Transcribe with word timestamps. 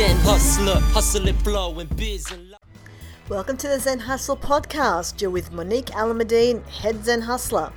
Zen 0.00 0.16
hustler, 0.20 0.80
hustle 0.94 1.30
flow 1.44 1.78
and 1.78 1.94
biz 1.94 2.30
and 2.30 2.54
Welcome 3.28 3.58
to 3.58 3.68
the 3.68 3.78
Zen 3.78 3.98
Hustle 3.98 4.34
podcast. 4.34 5.20
You're 5.20 5.30
with 5.30 5.52
Monique 5.52 5.88
Alamadine, 5.88 6.66
head 6.68 7.04
Zen 7.04 7.20
Hustler. 7.20 7.70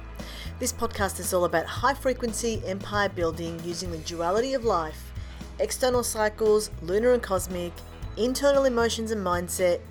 This 0.57 0.71
podcast 0.71 1.19
is 1.19 1.33
all 1.33 1.43
about 1.43 1.65
high 1.65 1.93
frequency 1.93 2.61
empire 2.65 3.09
building 3.09 3.59
using 3.65 3.91
the 3.91 3.97
duality 3.97 4.53
of 4.53 4.63
life, 4.63 5.11
external 5.59 6.01
cycles, 6.01 6.71
lunar 6.81 7.11
and 7.11 7.21
cosmic, 7.21 7.73
internal 8.15 8.63
emotions 8.63 9.11
and 9.11 9.21
mindset, 9.21 9.81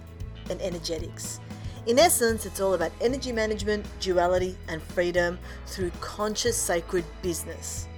and 0.48 0.58
energetics. 0.62 1.38
In 1.84 1.98
essence, 1.98 2.46
it's 2.46 2.60
all 2.60 2.72
about 2.72 2.92
energy 3.02 3.32
management, 3.32 3.84
duality, 4.00 4.56
and 4.68 4.82
freedom 4.82 5.38
through 5.66 5.90
conscious 6.00 6.56
sacred 6.56 7.04
business. 7.20 7.88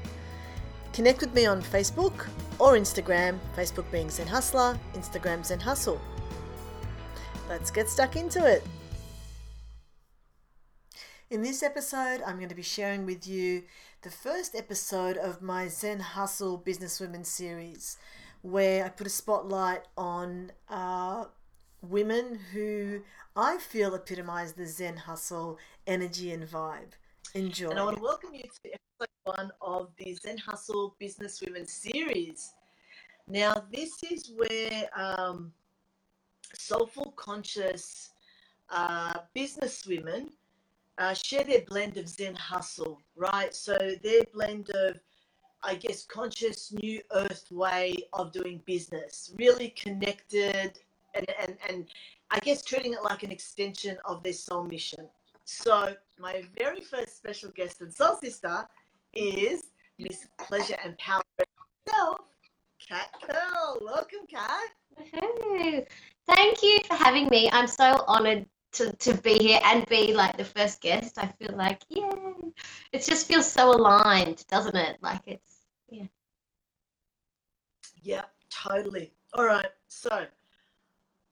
Connect 0.94 1.22
with 1.22 1.34
me 1.34 1.44
on 1.44 1.60
Facebook 1.60 2.28
or 2.60 2.74
Instagram, 2.74 3.40
Facebook 3.56 3.90
being 3.90 4.08
Zen 4.08 4.28
Hustler, 4.28 4.78
Instagram 4.92 5.44
Zen 5.44 5.58
Hustle. 5.58 6.00
Let's 7.48 7.72
get 7.72 7.88
stuck 7.88 8.14
into 8.14 8.46
it. 8.46 8.64
In 11.30 11.42
this 11.42 11.64
episode, 11.64 12.22
I'm 12.24 12.36
going 12.36 12.48
to 12.48 12.54
be 12.54 12.62
sharing 12.62 13.06
with 13.06 13.26
you 13.26 13.64
the 14.02 14.10
first 14.10 14.54
episode 14.54 15.16
of 15.16 15.42
my 15.42 15.66
Zen 15.66 15.98
Hustle 15.98 16.62
Businesswomen 16.64 17.26
series, 17.26 17.98
where 18.42 18.84
I 18.84 18.88
put 18.88 19.08
a 19.08 19.10
spotlight 19.10 19.82
on 19.98 20.52
uh, 20.68 21.24
women 21.82 22.38
who 22.52 23.00
I 23.34 23.58
feel 23.58 23.96
epitomize 23.96 24.52
the 24.52 24.66
Zen 24.66 24.98
Hustle 24.98 25.58
energy 25.88 26.30
and 26.30 26.48
vibe. 26.48 26.92
Enjoy. 27.34 27.68
And 27.68 27.80
I 27.80 27.84
want 27.84 27.96
to 27.96 28.02
welcome 28.02 28.32
you 28.32 28.44
to 28.44 28.70
episode 28.72 29.08
one 29.24 29.50
of 29.60 29.88
the 29.98 30.14
Zen 30.14 30.38
Hustle 30.38 30.94
Business 31.00 31.40
Women 31.40 31.66
series. 31.66 32.52
Now, 33.26 33.64
this 33.72 34.04
is 34.04 34.30
where 34.36 34.88
um, 34.94 35.52
soulful, 36.56 37.12
conscious 37.16 38.10
uh, 38.70 39.14
business 39.34 39.84
women 39.84 40.30
uh, 40.98 41.12
share 41.12 41.42
their 41.42 41.62
blend 41.62 41.96
of 41.96 42.08
Zen 42.08 42.36
hustle, 42.36 43.00
right? 43.16 43.52
So 43.52 43.76
their 44.04 44.22
blend 44.32 44.70
of, 44.70 45.00
I 45.64 45.74
guess, 45.74 46.04
conscious 46.04 46.72
new 46.72 47.00
earth 47.12 47.50
way 47.50 47.96
of 48.12 48.30
doing 48.30 48.62
business, 48.64 49.32
really 49.36 49.70
connected 49.70 50.78
and, 51.14 51.26
and, 51.40 51.56
and 51.68 51.86
I 52.30 52.38
guess 52.38 52.62
treating 52.62 52.92
it 52.92 53.02
like 53.02 53.24
an 53.24 53.32
extension 53.32 53.96
of 54.04 54.22
their 54.22 54.32
soul 54.32 54.62
mission. 54.62 55.08
So 55.44 55.96
my 56.18 56.42
very 56.56 56.80
first 56.80 57.16
special 57.16 57.50
guest 57.50 57.80
and 57.80 57.92
soul 57.92 58.16
sister 58.22 58.66
is 59.12 59.64
Miss 59.98 60.26
Pleasure 60.38 60.76
and 60.84 60.96
Power 60.98 61.22
herself, 61.86 62.20
Cat 62.86 63.08
Kerle. 63.22 63.82
Welcome, 63.82 64.26
Cat. 64.28 64.70
Hey, 64.96 65.86
thank 66.26 66.62
you 66.62 66.80
for 66.86 66.94
having 66.94 67.28
me. 67.28 67.50
I'm 67.52 67.66
so 67.66 68.04
honored 68.06 68.46
to, 68.72 68.92
to 68.92 69.14
be 69.14 69.38
here 69.38 69.60
and 69.64 69.86
be 69.86 70.14
like 70.14 70.36
the 70.36 70.44
first 70.44 70.80
guest. 70.80 71.18
I 71.18 71.26
feel 71.26 71.56
like, 71.56 71.82
yay. 71.88 72.10
It 72.92 73.04
just 73.04 73.26
feels 73.26 73.50
so 73.50 73.70
aligned, 73.72 74.44
doesn't 74.48 74.76
it? 74.76 74.98
Like 75.02 75.20
it's, 75.26 75.66
yeah. 75.88 76.06
Yeah, 78.02 78.24
totally. 78.50 79.12
All 79.34 79.46
right. 79.46 79.70
So 79.88 80.26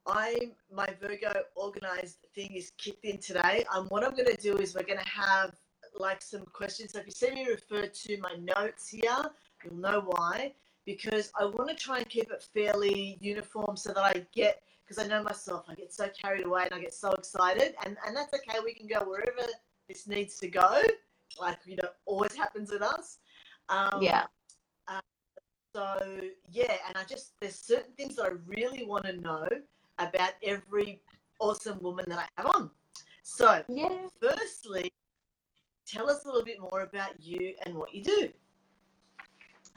I 0.06 0.50
my 0.72 0.89
Virgo 1.00 1.33
organized 1.55 2.19
thing 2.34 2.50
is 2.55 2.72
kicked 2.78 3.05
in 3.05 3.19
today. 3.19 3.64
Um, 3.75 3.86
what 3.86 4.05
I'm 4.05 4.12
going 4.12 4.34
to 4.34 4.42
do 4.42 4.58
is 4.58 4.75
we're 4.75 4.83
going 4.83 4.98
to 4.98 5.08
have 5.08 5.55
like 5.98 6.22
some 6.22 6.45
questions. 6.53 6.92
So 6.92 7.00
if 7.00 7.06
you 7.06 7.12
see 7.12 7.31
me 7.31 7.47
refer 7.47 7.86
to 7.86 8.20
my 8.20 8.34
notes 8.41 8.89
here, 8.89 9.30
you'll 9.64 9.77
know 9.77 10.03
why 10.06 10.55
because 10.84 11.30
I 11.39 11.45
want 11.45 11.69
to 11.69 11.77
try 11.77 11.98
and 11.98 12.08
keep 12.08 12.30
it 12.30 12.45
fairly 12.55 13.19
uniform 13.20 13.77
so 13.77 13.92
that 13.92 14.03
I 14.03 14.27
get 14.34 14.62
because 14.84 15.03
I 15.03 15.06
know 15.06 15.23
myself, 15.23 15.67
I 15.69 15.75
get 15.75 15.92
so 15.92 16.08
carried 16.20 16.45
away 16.45 16.64
and 16.64 16.75
I 16.75 16.80
get 16.80 16.95
so 16.95 17.12
excited, 17.12 17.75
and 17.84 17.97
and 18.06 18.17
that's 18.17 18.34
okay. 18.34 18.58
We 18.64 18.75
can 18.75 18.86
go 18.86 19.00
wherever 19.08 19.48
this 19.89 20.06
needs 20.06 20.39
to 20.39 20.48
go, 20.48 20.83
like 21.41 21.58
you 21.64 21.77
know, 21.77 21.89
always 22.07 22.35
happens 22.35 22.70
with 22.70 22.83
us. 22.83 23.18
Um, 23.68 24.02
yeah. 24.02 24.24
Uh, 24.89 25.01
so 25.74 25.98
yeah, 26.51 26.74
and 26.89 26.96
I 26.96 27.05
just 27.05 27.35
there's 27.41 27.57
certain 27.57 27.92
things 27.96 28.17
that 28.17 28.24
I 28.24 28.33
really 28.46 28.85
want 28.85 29.05
to 29.07 29.17
know 29.17 29.48
about 29.98 30.33
every 30.42 31.01
awesome 31.41 31.79
woman 31.80 32.05
that 32.08 32.19
I 32.19 32.27
have 32.36 32.55
on. 32.55 32.70
So 33.23 33.63
yeah. 33.69 34.07
firstly, 34.20 34.92
tell 35.86 36.11
us 36.11 36.25
a 36.25 36.29
little 36.29 36.45
bit 36.45 36.61
more 36.61 36.83
about 36.83 37.20
you 37.20 37.55
and 37.64 37.75
what 37.75 37.95
you 37.95 38.03
do. 38.03 38.29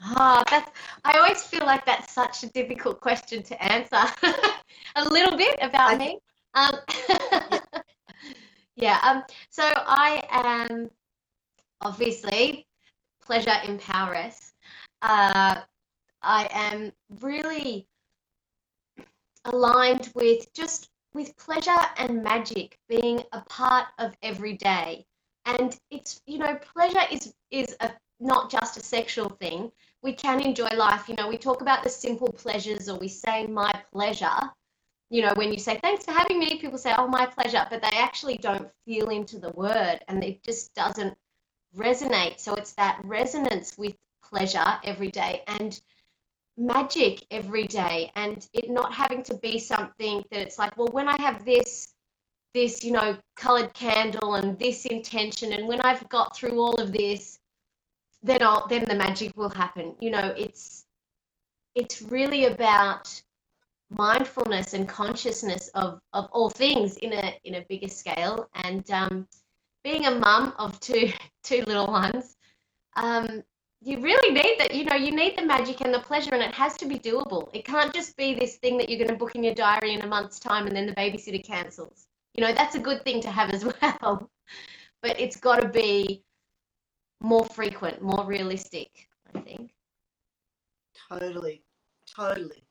Ah, 0.02 0.40
oh, 0.40 0.44
that's. 0.50 0.70
I 1.04 1.16
always 1.18 1.42
feel 1.42 1.64
like 1.64 1.86
that's 1.86 2.12
such 2.12 2.42
a 2.42 2.48
difficult 2.48 3.00
question 3.00 3.42
to 3.44 3.62
answer. 3.62 4.02
a 4.96 5.04
little 5.04 5.36
bit 5.38 5.56
about 5.62 5.94
I, 5.94 5.98
me. 5.98 6.18
Um, 6.54 6.74
yeah. 7.08 7.58
yeah. 8.76 8.98
Um. 9.02 9.22
So 9.48 9.62
I 9.64 10.22
am 10.30 10.90
obviously 11.80 12.66
pleasure 13.24 13.56
empoweress. 13.64 14.52
Uh, 15.02 15.62
I 16.22 16.48
am 16.52 16.92
really 17.20 17.86
aligned 19.52 20.10
with 20.14 20.52
just 20.52 20.90
with 21.14 21.36
pleasure 21.36 21.82
and 21.96 22.22
magic 22.22 22.78
being 22.88 23.22
a 23.32 23.40
part 23.42 23.86
of 23.98 24.14
every 24.22 24.56
day 24.56 25.06
and 25.46 25.78
it's 25.90 26.20
you 26.26 26.38
know 26.38 26.58
pleasure 26.74 27.06
is 27.10 27.34
is 27.50 27.76
a 27.80 27.90
not 28.20 28.50
just 28.50 28.76
a 28.76 28.80
sexual 28.80 29.28
thing 29.28 29.70
we 30.06 30.12
can 30.12 30.40
enjoy 30.40 30.68
life. 30.68 31.08
You 31.08 31.16
know, 31.16 31.28
we 31.28 31.36
talk 31.36 31.62
about 31.62 31.82
the 31.82 31.90
simple 31.90 32.32
pleasures 32.32 32.88
or 32.88 32.96
we 32.98 33.08
say 33.08 33.46
my 33.46 33.72
pleasure. 33.92 34.38
You 35.10 35.22
know, 35.22 35.34
when 35.34 35.52
you 35.52 35.58
say 35.58 35.78
thanks 35.82 36.04
for 36.04 36.12
having 36.12 36.38
me, 36.38 36.60
people 36.60 36.78
say, 36.78 36.94
oh, 36.96 37.08
my 37.08 37.26
pleasure, 37.26 37.66
but 37.70 37.82
they 37.82 37.96
actually 37.96 38.38
don't 38.38 38.68
feel 38.84 39.08
into 39.08 39.38
the 39.38 39.50
word 39.50 40.00
and 40.08 40.22
it 40.22 40.42
just 40.44 40.74
doesn't 40.74 41.16
resonate. 41.76 42.38
So 42.38 42.54
it's 42.54 42.72
that 42.74 43.00
resonance 43.04 43.76
with 43.76 43.96
pleasure 44.22 44.78
every 44.84 45.10
day 45.10 45.42
and 45.48 45.80
magic 46.56 47.26
every 47.30 47.66
day 47.66 48.10
and 48.16 48.48
it 48.52 48.70
not 48.70 48.92
having 48.92 49.22
to 49.24 49.34
be 49.36 49.58
something 49.58 50.24
that 50.30 50.40
it's 50.40 50.58
like, 50.58 50.76
well, 50.76 50.88
when 50.88 51.08
I 51.08 51.20
have 51.20 51.44
this, 51.44 51.94
this, 52.54 52.82
you 52.82 52.92
know, 52.92 53.16
colored 53.36 53.74
candle 53.74 54.36
and 54.36 54.58
this 54.58 54.86
intention, 54.86 55.52
and 55.52 55.68
when 55.68 55.80
I've 55.82 56.08
got 56.08 56.36
through 56.36 56.58
all 56.58 56.80
of 56.80 56.92
this, 56.92 57.38
then 58.22 58.42
I'll, 58.42 58.66
then 58.66 58.84
the 58.88 58.94
magic 58.94 59.36
will 59.36 59.50
happen. 59.50 59.94
You 60.00 60.10
know, 60.10 60.34
it's 60.36 60.84
it's 61.74 62.00
really 62.00 62.46
about 62.46 63.22
mindfulness 63.90 64.74
and 64.74 64.88
consciousness 64.88 65.68
of, 65.74 66.00
of 66.12 66.28
all 66.32 66.50
things 66.50 66.96
in 66.96 67.12
a 67.12 67.38
in 67.44 67.56
a 67.56 67.66
bigger 67.68 67.88
scale. 67.88 68.48
And 68.54 68.90
um, 68.90 69.28
being 69.84 70.06
a 70.06 70.14
mum 70.14 70.54
of 70.58 70.80
two 70.80 71.12
two 71.44 71.62
little 71.66 71.86
ones, 71.86 72.36
um, 72.96 73.42
you 73.86 74.00
really 74.00 74.34
need 74.34 74.56
that. 74.58 74.74
You 74.74 74.84
know, 74.84 74.96
you 74.96 75.12
need 75.12 75.38
the 75.38 75.44
magic 75.44 75.80
and 75.80 75.94
the 75.94 76.00
pleasure, 76.00 76.34
and 76.34 76.42
it 76.42 76.52
has 76.52 76.76
to 76.78 76.86
be 76.86 76.98
doable. 76.98 77.48
It 77.54 77.64
can't 77.64 77.94
just 77.94 78.16
be 78.16 78.34
this 78.34 78.56
thing 78.56 78.76
that 78.78 78.88
you're 78.88 78.98
going 78.98 79.10
to 79.10 79.16
book 79.16 79.36
in 79.36 79.44
your 79.44 79.54
diary 79.54 79.94
in 79.94 80.02
a 80.02 80.06
month's 80.08 80.40
time, 80.40 80.66
and 80.66 80.74
then 80.74 80.86
the 80.86 80.94
babysitter 80.94 81.42
cancels. 81.44 82.08
You 82.34 82.44
know, 82.44 82.52
that's 82.52 82.74
a 82.74 82.80
good 82.80 83.04
thing 83.04 83.20
to 83.22 83.30
have 83.30 83.50
as 83.50 83.64
well, 83.82 84.28
but 85.02 85.20
it's 85.20 85.36
got 85.36 85.62
to 85.62 85.68
be 85.68 86.24
more 87.20 87.44
frequent, 87.44 88.02
more 88.02 88.24
realistic, 88.26 89.06
I 89.32 89.38
think. 89.38 89.70
Totally, 91.08 91.62
totally. 92.12 92.64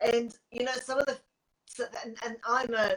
And 0.00 0.32
you 0.52 0.62
know, 0.62 0.72
some 0.72 1.00
of 1.00 1.06
the, 1.06 1.18
and, 2.04 2.16
and 2.24 2.36
I'm 2.48 2.72
a, 2.74 2.94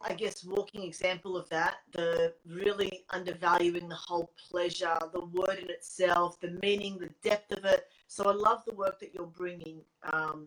I 0.00 0.14
guess, 0.14 0.44
walking 0.44 0.82
example 0.84 1.36
of 1.36 1.48
that. 1.48 1.78
The 1.92 2.34
really 2.46 3.04
undervaluing 3.10 3.88
the 3.88 3.96
whole 3.96 4.30
pleasure, 4.50 4.96
the 5.12 5.24
word 5.24 5.58
in 5.60 5.70
itself, 5.70 6.40
the 6.40 6.58
meaning, 6.62 6.98
the 6.98 7.10
depth 7.22 7.52
of 7.52 7.64
it. 7.64 7.88
So 8.06 8.28
I 8.28 8.32
love 8.32 8.64
the 8.64 8.74
work 8.74 9.00
that 9.00 9.12
you're 9.12 9.26
bringing, 9.26 9.82
um, 10.12 10.46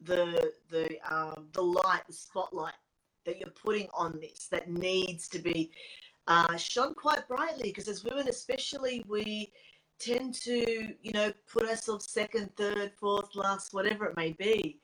the 0.00 0.52
the 0.68 0.98
um, 1.08 1.46
the 1.52 1.62
light, 1.62 2.02
the 2.06 2.12
spotlight 2.12 2.74
that 3.24 3.38
you're 3.38 3.50
putting 3.50 3.88
on 3.92 4.18
this 4.20 4.48
that 4.50 4.70
needs 4.70 5.28
to 5.28 5.38
be 5.38 5.70
uh, 6.28 6.56
shone 6.56 6.94
quite 6.94 7.26
brightly 7.28 7.68
because 7.68 7.88
as 7.88 8.04
women 8.04 8.28
especially 8.28 9.04
we 9.06 9.52
tend 9.98 10.34
to 10.34 10.94
you 11.02 11.12
know 11.12 11.32
put 11.50 11.68
ourselves 11.68 12.10
second 12.10 12.50
third 12.56 12.92
fourth 12.98 13.34
last 13.34 13.74
whatever 13.74 14.06
it 14.06 14.16
may 14.16 14.32
be 14.32 14.78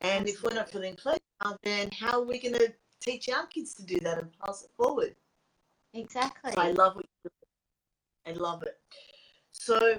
and 0.00 0.28
if 0.28 0.42
we're 0.42 0.54
not 0.54 0.70
feeling 0.70 0.94
pleasure 0.94 1.18
then 1.62 1.88
how 1.90 2.20
are 2.20 2.26
we 2.26 2.38
going 2.38 2.54
to 2.54 2.72
teach 3.00 3.28
our 3.28 3.46
kids 3.46 3.74
to 3.74 3.84
do 3.84 3.98
that 4.00 4.18
and 4.18 4.30
pass 4.44 4.64
it 4.64 4.70
forward 4.76 5.14
exactly 5.94 6.52
so 6.52 6.60
i 6.60 6.70
love 6.70 6.96
what 6.96 7.06
you 7.24 7.30
do. 7.30 8.30
i 8.30 8.34
love 8.34 8.62
it 8.62 8.78
so 9.50 9.98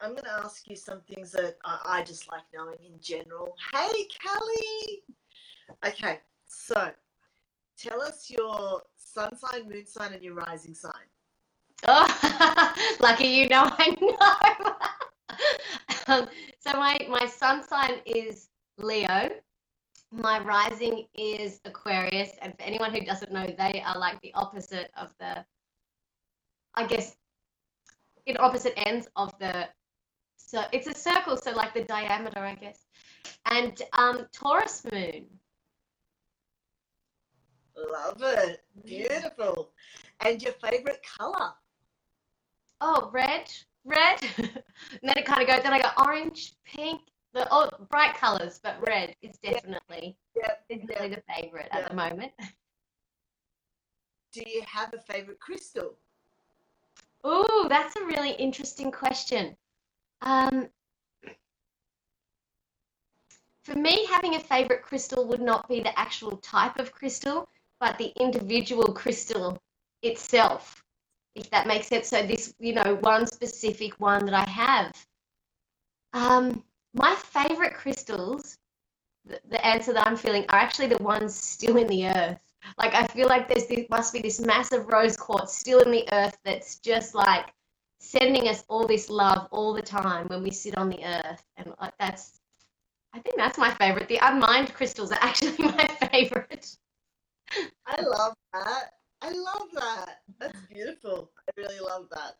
i'm 0.00 0.10
going 0.10 0.24
to 0.24 0.32
ask 0.44 0.68
you 0.68 0.76
some 0.76 1.00
things 1.02 1.32
that 1.32 1.56
I, 1.64 1.80
I 1.98 2.02
just 2.02 2.30
like 2.30 2.42
knowing 2.54 2.78
in 2.84 2.98
general 3.00 3.54
hey 3.72 4.06
kelly 4.22 5.02
okay 5.84 6.20
so 6.46 6.90
tell 7.76 8.00
us 8.00 8.30
your 8.30 8.82
sun 8.96 9.36
sign, 9.36 9.68
moon 9.68 9.86
sign, 9.86 10.12
and 10.12 10.22
your 10.22 10.34
rising 10.34 10.74
sign. 10.74 10.92
Oh, 11.88 12.96
lucky 13.00 13.28
you 13.28 13.48
know 13.48 13.70
I 13.78 13.96
know. 14.00 14.76
um, 16.14 16.28
so 16.60 16.72
my 16.72 16.98
my 17.08 17.26
sun 17.26 17.66
sign 17.66 18.00
is 18.06 18.48
Leo. 18.78 19.30
My 20.12 20.38
rising 20.38 21.06
is 21.14 21.60
Aquarius, 21.64 22.30
and 22.40 22.54
for 22.56 22.62
anyone 22.62 22.92
who 22.92 23.00
doesn't 23.00 23.32
know, 23.32 23.46
they 23.46 23.82
are 23.84 23.98
like 23.98 24.20
the 24.20 24.32
opposite 24.34 24.90
of 24.96 25.12
the, 25.18 25.44
I 26.74 26.86
guess, 26.86 27.16
in 28.26 28.36
opposite 28.38 28.74
ends 28.76 29.08
of 29.16 29.36
the. 29.38 29.68
So 30.36 30.62
it's 30.72 30.86
a 30.86 30.94
circle, 30.94 31.36
so 31.36 31.50
like 31.52 31.74
the 31.74 31.84
diameter, 31.84 32.38
I 32.38 32.54
guess. 32.54 32.86
And 33.50 33.80
um, 33.94 34.26
Taurus 34.32 34.86
moon. 34.92 35.26
Love 37.76 38.22
it. 38.22 38.64
Beautiful. 38.84 39.72
And 40.20 40.40
your 40.40 40.52
favorite 40.54 41.04
color? 41.18 41.52
Oh, 42.80 43.10
red, 43.12 43.50
red. 43.84 44.20
and 44.38 44.50
then 45.02 45.18
it 45.18 45.26
kind 45.26 45.42
of 45.42 45.48
goes. 45.48 45.62
Then 45.62 45.72
I 45.72 45.80
go 45.80 45.90
orange, 46.04 46.54
pink, 46.64 47.02
the 47.36 47.46
oh, 47.50 47.68
bright 47.90 48.14
colors, 48.14 48.58
but 48.62 48.80
red 48.86 49.14
is 49.20 49.36
definitely 49.38 50.16
Yep. 50.34 50.64
definitely 50.68 51.08
the 51.08 51.22
favorite 51.34 51.68
at 51.70 51.88
the 51.88 51.94
moment. 51.94 52.32
Do 54.32 54.42
you 54.46 54.62
have 54.66 54.92
a 54.94 54.98
favorite 54.98 55.38
crystal? 55.38 55.94
Oh, 57.24 57.66
that's 57.68 57.94
a 57.96 58.04
really 58.04 58.32
interesting 58.32 58.90
question. 58.90 59.56
Um, 60.22 60.68
for 63.64 63.74
me, 63.74 64.06
having 64.06 64.36
a 64.36 64.40
favorite 64.40 64.82
crystal 64.82 65.26
would 65.26 65.42
not 65.42 65.68
be 65.68 65.80
the 65.80 65.98
actual 65.98 66.38
type 66.38 66.78
of 66.78 66.92
crystal, 66.92 67.48
but 67.80 67.98
the 67.98 68.12
individual 68.18 68.92
crystal 68.94 69.58
itself, 70.02 70.82
if 71.34 71.50
that 71.50 71.66
makes 71.66 71.88
sense. 71.88 72.08
So 72.08 72.26
this, 72.26 72.54
you 72.58 72.72
know, 72.72 72.96
one 73.02 73.26
specific 73.26 73.94
one 74.00 74.24
that 74.24 74.34
I 74.34 74.48
have. 74.48 75.06
Um, 76.12 76.62
my 76.96 77.14
favorite 77.14 77.74
crystals, 77.74 78.58
the, 79.24 79.40
the 79.48 79.64
answer 79.64 79.92
that 79.92 80.06
I'm 80.06 80.16
feeling, 80.16 80.44
are 80.48 80.58
actually 80.58 80.88
the 80.88 81.02
ones 81.02 81.34
still 81.34 81.76
in 81.76 81.86
the 81.86 82.08
earth. 82.08 82.38
Like 82.78 82.94
I 82.94 83.06
feel 83.06 83.28
like 83.28 83.48
there's 83.48 83.66
this 83.66 83.86
must 83.90 84.12
be 84.12 84.20
this 84.20 84.40
massive 84.40 84.88
rose 84.88 85.16
quartz 85.16 85.56
still 85.56 85.80
in 85.80 85.90
the 85.90 86.08
earth 86.12 86.36
that's 86.44 86.78
just 86.78 87.14
like 87.14 87.52
sending 88.00 88.48
us 88.48 88.64
all 88.68 88.86
this 88.86 89.08
love 89.08 89.48
all 89.52 89.72
the 89.72 89.82
time 89.82 90.26
when 90.28 90.42
we 90.42 90.50
sit 90.50 90.76
on 90.76 90.88
the 90.88 91.04
earth, 91.04 91.42
and 91.56 91.72
like 91.80 91.94
that's. 91.98 92.40
I 93.14 93.18
think 93.20 93.36
that's 93.36 93.56
my 93.56 93.72
favorite. 93.74 94.08
The 94.08 94.18
unmined 94.18 94.74
crystals 94.74 95.10
are 95.10 95.18
actually 95.22 95.56
my 95.58 95.86
favorite. 96.12 96.76
I 97.86 98.02
love 98.02 98.34
that. 98.52 98.92
I 99.22 99.30
love 99.30 99.68
that. 99.74 100.18
That's 100.38 100.60
beautiful. 100.70 101.30
I 101.38 101.60
really 101.60 101.80
love 101.80 102.08
that. 102.10 102.36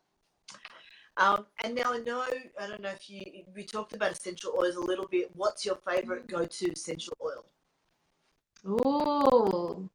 Um, 1.19 1.47
and 1.65 1.75
now 1.75 1.93
I 1.93 1.99
know, 1.99 2.25
I 2.61 2.67
don't 2.67 2.83
know 2.83 2.91
if 2.91 3.09
you, 3.09 3.23
we 3.55 3.65
talked 3.65 3.95
about 3.95 4.13
essential 4.13 4.53
oils 4.59 4.77
a 4.77 4.81
little 4.81 5.07
bit. 5.09 5.31
What's 5.35 5.65
your 5.65 5.77
favorite 5.77 6.27
go 6.27 6.45
to 6.45 6.73
essential 6.73 7.15
oil? 7.23 7.45
Ooh. 8.67 9.89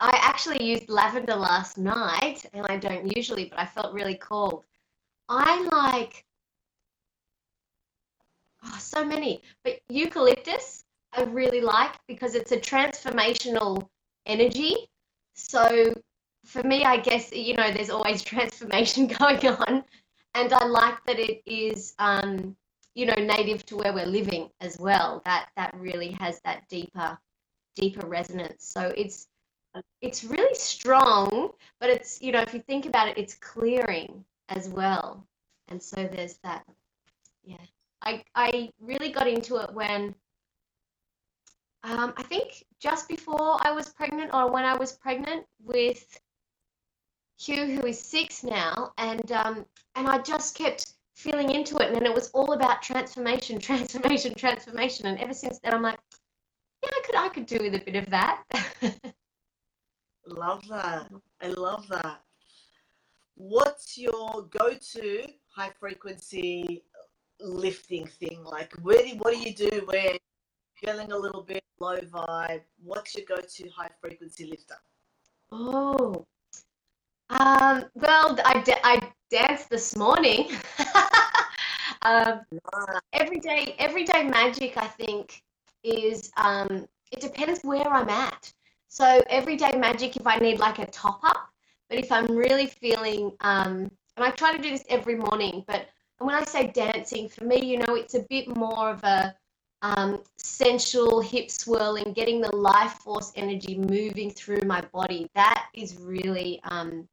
I 0.00 0.10
actually 0.22 0.64
used 0.64 0.88
lavender 0.88 1.34
last 1.34 1.78
night, 1.78 2.46
and 2.52 2.66
I 2.68 2.76
don't 2.76 3.16
usually, 3.16 3.46
but 3.46 3.58
I 3.58 3.66
felt 3.66 3.92
really 3.92 4.14
cold. 4.14 4.64
I 5.28 5.62
like 5.72 6.24
oh, 8.64 8.76
so 8.78 9.04
many, 9.04 9.42
but 9.64 9.80
eucalyptus 9.88 10.84
I 11.12 11.22
really 11.22 11.60
like 11.60 11.94
because 12.06 12.34
it's 12.34 12.52
a 12.52 12.58
transformational 12.58 13.88
energy. 14.26 14.88
So 15.34 15.94
for 16.48 16.62
me, 16.62 16.82
I 16.84 16.96
guess, 16.96 17.30
you 17.30 17.54
know, 17.54 17.70
there's 17.70 17.90
always 17.90 18.22
transformation 18.34 19.06
going 19.06 19.46
on, 19.46 19.84
and 20.34 20.52
I 20.52 20.64
like 20.64 21.04
that 21.06 21.18
it 21.18 21.42
is, 21.46 21.94
um, 21.98 22.56
you 22.94 23.06
know, 23.06 23.14
native 23.14 23.64
to 23.66 23.76
where 23.76 23.92
we're 23.92 24.06
living 24.06 24.48
as 24.60 24.78
well. 24.78 25.22
That 25.24 25.50
that 25.56 25.74
really 25.76 26.16
has 26.20 26.40
that 26.44 26.68
deeper, 26.68 27.18
deeper 27.76 28.06
resonance. 28.06 28.66
So 28.66 28.92
it's 28.96 29.28
it's 30.00 30.24
really 30.24 30.54
strong, 30.54 31.50
but 31.80 31.90
it's, 31.90 32.20
you 32.22 32.32
know, 32.32 32.40
if 32.40 32.52
you 32.54 32.60
think 32.60 32.86
about 32.86 33.08
it, 33.08 33.18
it's 33.18 33.34
clearing 33.34 34.24
as 34.48 34.68
well. 34.68 35.24
And 35.68 35.80
so 35.80 36.08
there's 36.10 36.38
that. 36.38 36.64
Yeah. 37.44 37.56
I 38.02 38.24
I 38.34 38.70
really 38.80 39.10
got 39.10 39.28
into 39.28 39.56
it 39.56 39.72
when 39.72 40.14
um, 41.84 42.12
I 42.16 42.22
think 42.22 42.64
just 42.80 43.08
before 43.08 43.58
I 43.60 43.70
was 43.70 43.90
pregnant 43.90 44.32
or 44.34 44.50
when 44.50 44.64
I 44.64 44.76
was 44.76 44.92
pregnant 44.92 45.44
with 45.62 46.18
Hugh, 47.38 47.66
who 47.66 47.86
is 47.86 48.00
six 48.00 48.42
now, 48.42 48.92
and 48.98 49.30
um, 49.30 49.64
and 49.94 50.08
I 50.08 50.18
just 50.18 50.56
kept 50.56 50.94
feeling 51.14 51.50
into 51.50 51.76
it, 51.76 51.86
and 51.86 51.96
then 51.96 52.06
it 52.06 52.14
was 52.14 52.30
all 52.30 52.52
about 52.52 52.82
transformation, 52.82 53.58
transformation, 53.60 54.34
transformation, 54.34 55.06
and 55.06 55.18
ever 55.20 55.34
since 55.34 55.58
then, 55.60 55.72
I'm 55.72 55.82
like, 55.82 55.98
yeah, 56.82 56.90
I 56.92 57.02
could 57.04 57.14
I 57.16 57.28
could 57.28 57.46
do 57.46 57.58
with 57.60 57.74
a 57.74 57.84
bit 57.84 57.96
of 57.96 58.10
that. 58.10 58.42
Love 60.26 60.66
that. 60.68 61.10
I 61.40 61.48
love 61.48 61.86
that. 61.88 62.22
What's 63.36 63.96
your 63.96 64.48
go 64.50 64.74
to 64.74 65.26
high 65.48 65.70
frequency 65.78 66.82
lifting 67.40 68.06
thing? 68.06 68.42
Like, 68.42 68.72
where 68.82 69.02
do, 69.02 69.10
what 69.18 69.32
do 69.32 69.38
you 69.38 69.54
do 69.54 69.84
when 69.86 70.04
you're 70.04 70.18
feeling 70.74 71.12
a 71.12 71.16
little 71.16 71.42
bit 71.42 71.62
low 71.78 71.98
vibe? 71.98 72.62
What's 72.82 73.16
your 73.16 73.26
go 73.26 73.36
to 73.36 73.68
high 73.68 73.90
frequency 74.00 74.46
lifter? 74.46 74.74
Oh, 75.52 76.26
um, 77.30 77.84
well, 77.94 78.38
I, 78.44 78.64
I 78.84 79.00
danced 79.30 79.70
this 79.70 79.96
morning. 79.96 80.50
um, 82.02 82.40
everyday 83.12 83.74
everyday 83.78 84.24
magic, 84.24 84.76
I 84.76 84.86
think, 84.86 85.42
is 85.82 86.30
um, 86.36 86.86
it 87.12 87.20
depends 87.20 87.60
where 87.62 87.86
I'm 87.88 88.08
at. 88.08 88.52
So 88.88 89.22
everyday 89.28 89.76
magic, 89.76 90.16
if 90.16 90.26
I 90.26 90.38
need 90.38 90.58
like 90.58 90.78
a 90.78 90.86
top 90.86 91.20
up, 91.22 91.50
but 91.90 91.98
if 91.98 92.10
I'm 92.10 92.26
really 92.34 92.66
feeling, 92.66 93.32
um, 93.40 93.90
and 94.16 94.24
I 94.24 94.30
try 94.30 94.56
to 94.56 94.62
do 94.62 94.70
this 94.70 94.84
every 94.88 95.16
morning, 95.16 95.64
but 95.66 95.88
when 96.18 96.34
I 96.34 96.44
say 96.44 96.68
dancing, 96.68 97.28
for 97.28 97.44
me, 97.44 97.64
you 97.64 97.78
know, 97.78 97.94
it's 97.94 98.14
a 98.14 98.24
bit 98.28 98.56
more 98.56 98.90
of 98.90 99.04
a 99.04 99.34
um, 99.82 100.22
sensual 100.38 101.20
hip 101.20 101.50
swirling, 101.50 102.12
getting 102.12 102.40
the 102.40 102.54
life 102.56 102.94
force 102.94 103.32
energy 103.36 103.76
moving 103.76 104.30
through 104.30 104.62
my 104.62 104.80
body. 104.92 105.30
That 105.34 105.68
is 105.74 105.96
really 105.96 106.60
um, 106.64 107.08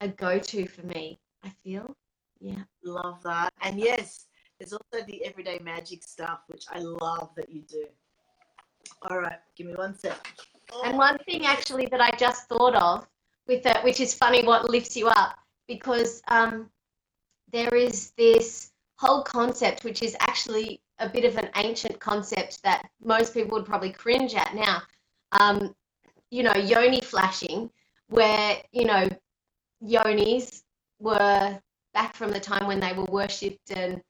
a 0.00 0.08
go-to 0.08 0.66
for 0.66 0.86
me. 0.86 1.18
I 1.44 1.50
feel, 1.62 1.96
yeah. 2.40 2.62
Love 2.84 3.22
that. 3.22 3.52
And 3.62 3.78
yes, 3.78 4.26
there's 4.58 4.72
also 4.72 5.04
the 5.06 5.24
everyday 5.24 5.58
magic 5.58 6.02
stuff, 6.02 6.40
which 6.48 6.64
I 6.70 6.78
love 6.80 7.30
that 7.36 7.50
you 7.50 7.62
do. 7.62 7.84
All 9.10 9.18
right, 9.18 9.38
give 9.56 9.66
me 9.66 9.74
one 9.74 9.96
sec. 9.96 10.26
And 10.84 10.96
one 10.96 11.18
thing 11.18 11.46
actually 11.46 11.86
that 11.86 12.00
I 12.00 12.10
just 12.16 12.48
thought 12.48 12.74
of 12.74 13.06
with 13.46 13.62
that, 13.62 13.84
which 13.84 14.00
is 14.00 14.14
funny, 14.14 14.44
what 14.44 14.68
lifts 14.68 14.96
you 14.96 15.08
up, 15.08 15.38
because 15.68 16.22
um, 16.28 16.70
there 17.52 17.74
is 17.74 18.12
this 18.16 18.72
whole 18.96 19.22
concept, 19.22 19.84
which 19.84 20.02
is 20.02 20.16
actually 20.20 20.80
a 20.98 21.08
bit 21.08 21.24
of 21.24 21.36
an 21.36 21.50
ancient 21.56 22.00
concept 22.00 22.62
that 22.62 22.88
most 23.04 23.34
people 23.34 23.58
would 23.58 23.66
probably 23.66 23.92
cringe 23.92 24.34
at 24.34 24.54
now. 24.54 24.82
Um, 25.32 25.74
you 26.30 26.42
know, 26.42 26.54
yoni 26.54 27.00
flashing, 27.00 27.70
where 28.08 28.56
you 28.72 28.84
know 28.84 29.08
yonis 29.82 30.62
were 31.00 31.58
back 31.94 32.14
from 32.14 32.30
the 32.30 32.40
time 32.40 32.66
when 32.66 32.80
they 32.80 32.92
were 32.92 33.04
worshipped 33.04 33.70
and 33.70 34.00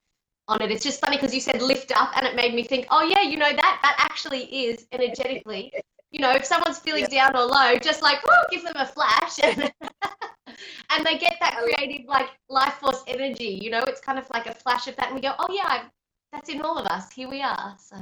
honored. 0.49 0.71
It's 0.71 0.85
just 0.85 1.01
funny 1.01 1.17
because 1.17 1.35
you 1.35 1.41
said 1.41 1.63
lift 1.63 1.93
up, 1.97 2.17
and 2.17 2.27
it 2.27 2.35
made 2.37 2.55
me 2.55 2.63
think, 2.65 2.87
oh 2.91 3.03
yeah, 3.03 3.23
you 3.23 3.37
know 3.37 3.51
that 3.51 3.79
that 3.83 3.97
actually 3.99 4.45
is 4.45 4.87
energetically. 4.93 5.73
You 6.11 6.21
know, 6.21 6.33
if 6.33 6.45
someone's 6.45 6.79
feeling 6.79 7.07
Yeah. 7.11 7.31
down 7.31 7.37
or 7.37 7.45
low, 7.47 7.77
just 7.77 8.03
like 8.03 8.25
woo, 8.27 8.33
give 8.51 8.63
them 8.65 8.77
a 8.77 8.87
flash, 8.87 9.39
and, 9.43 9.73
and 10.91 11.05
they 11.05 11.19
get 11.19 11.37
that 11.41 11.59
creative 11.59 12.07
like 12.07 12.31
life 12.49 12.75
force 12.75 13.03
energy. 13.07 13.59
You 13.61 13.71
know, 13.71 13.81
it's 13.87 14.01
kind 14.01 14.19
of 14.19 14.29
like 14.31 14.47
a 14.47 14.55
flash 14.55 14.87
of 14.87 14.97
that, 14.97 15.07
and 15.07 15.15
we 15.15 15.21
go, 15.21 15.35
oh 15.39 15.49
yeah, 15.53 15.67
I've, 15.69 15.91
that's 16.33 16.49
in 16.49 16.61
all 16.63 16.79
of 16.79 16.87
us. 16.87 17.13
Here 17.13 17.29
we 17.29 17.43
are. 17.43 17.77
So 17.79 17.97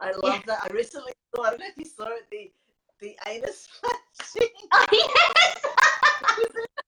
I 0.00 0.12
love 0.12 0.42
that. 0.46 0.60
I 0.64 0.72
recently 0.72 1.12
saw, 1.34 1.44
I 1.44 1.50
don't 1.50 1.60
know 1.60 1.66
if 1.66 1.76
you 1.78 1.84
saw 1.84 2.08
it, 2.08 2.26
the, 2.30 2.50
the 3.00 3.16
anus 3.26 3.68
flashing. 3.80 4.48
oh 4.72 4.86
yes, 4.92 5.64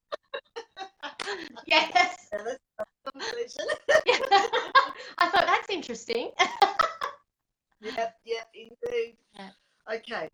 yes. 1.73 2.29
Yeah, 2.33 2.39
that's. 2.39 2.39
I 5.19 5.29
thought 5.29 5.47
that's 5.47 5.71
interesting. 5.71 6.31
yep, 7.81 8.17
yep, 8.25 8.49
indeed. 8.55 9.17
Yeah. 9.37 9.51
Okay, 9.93 10.29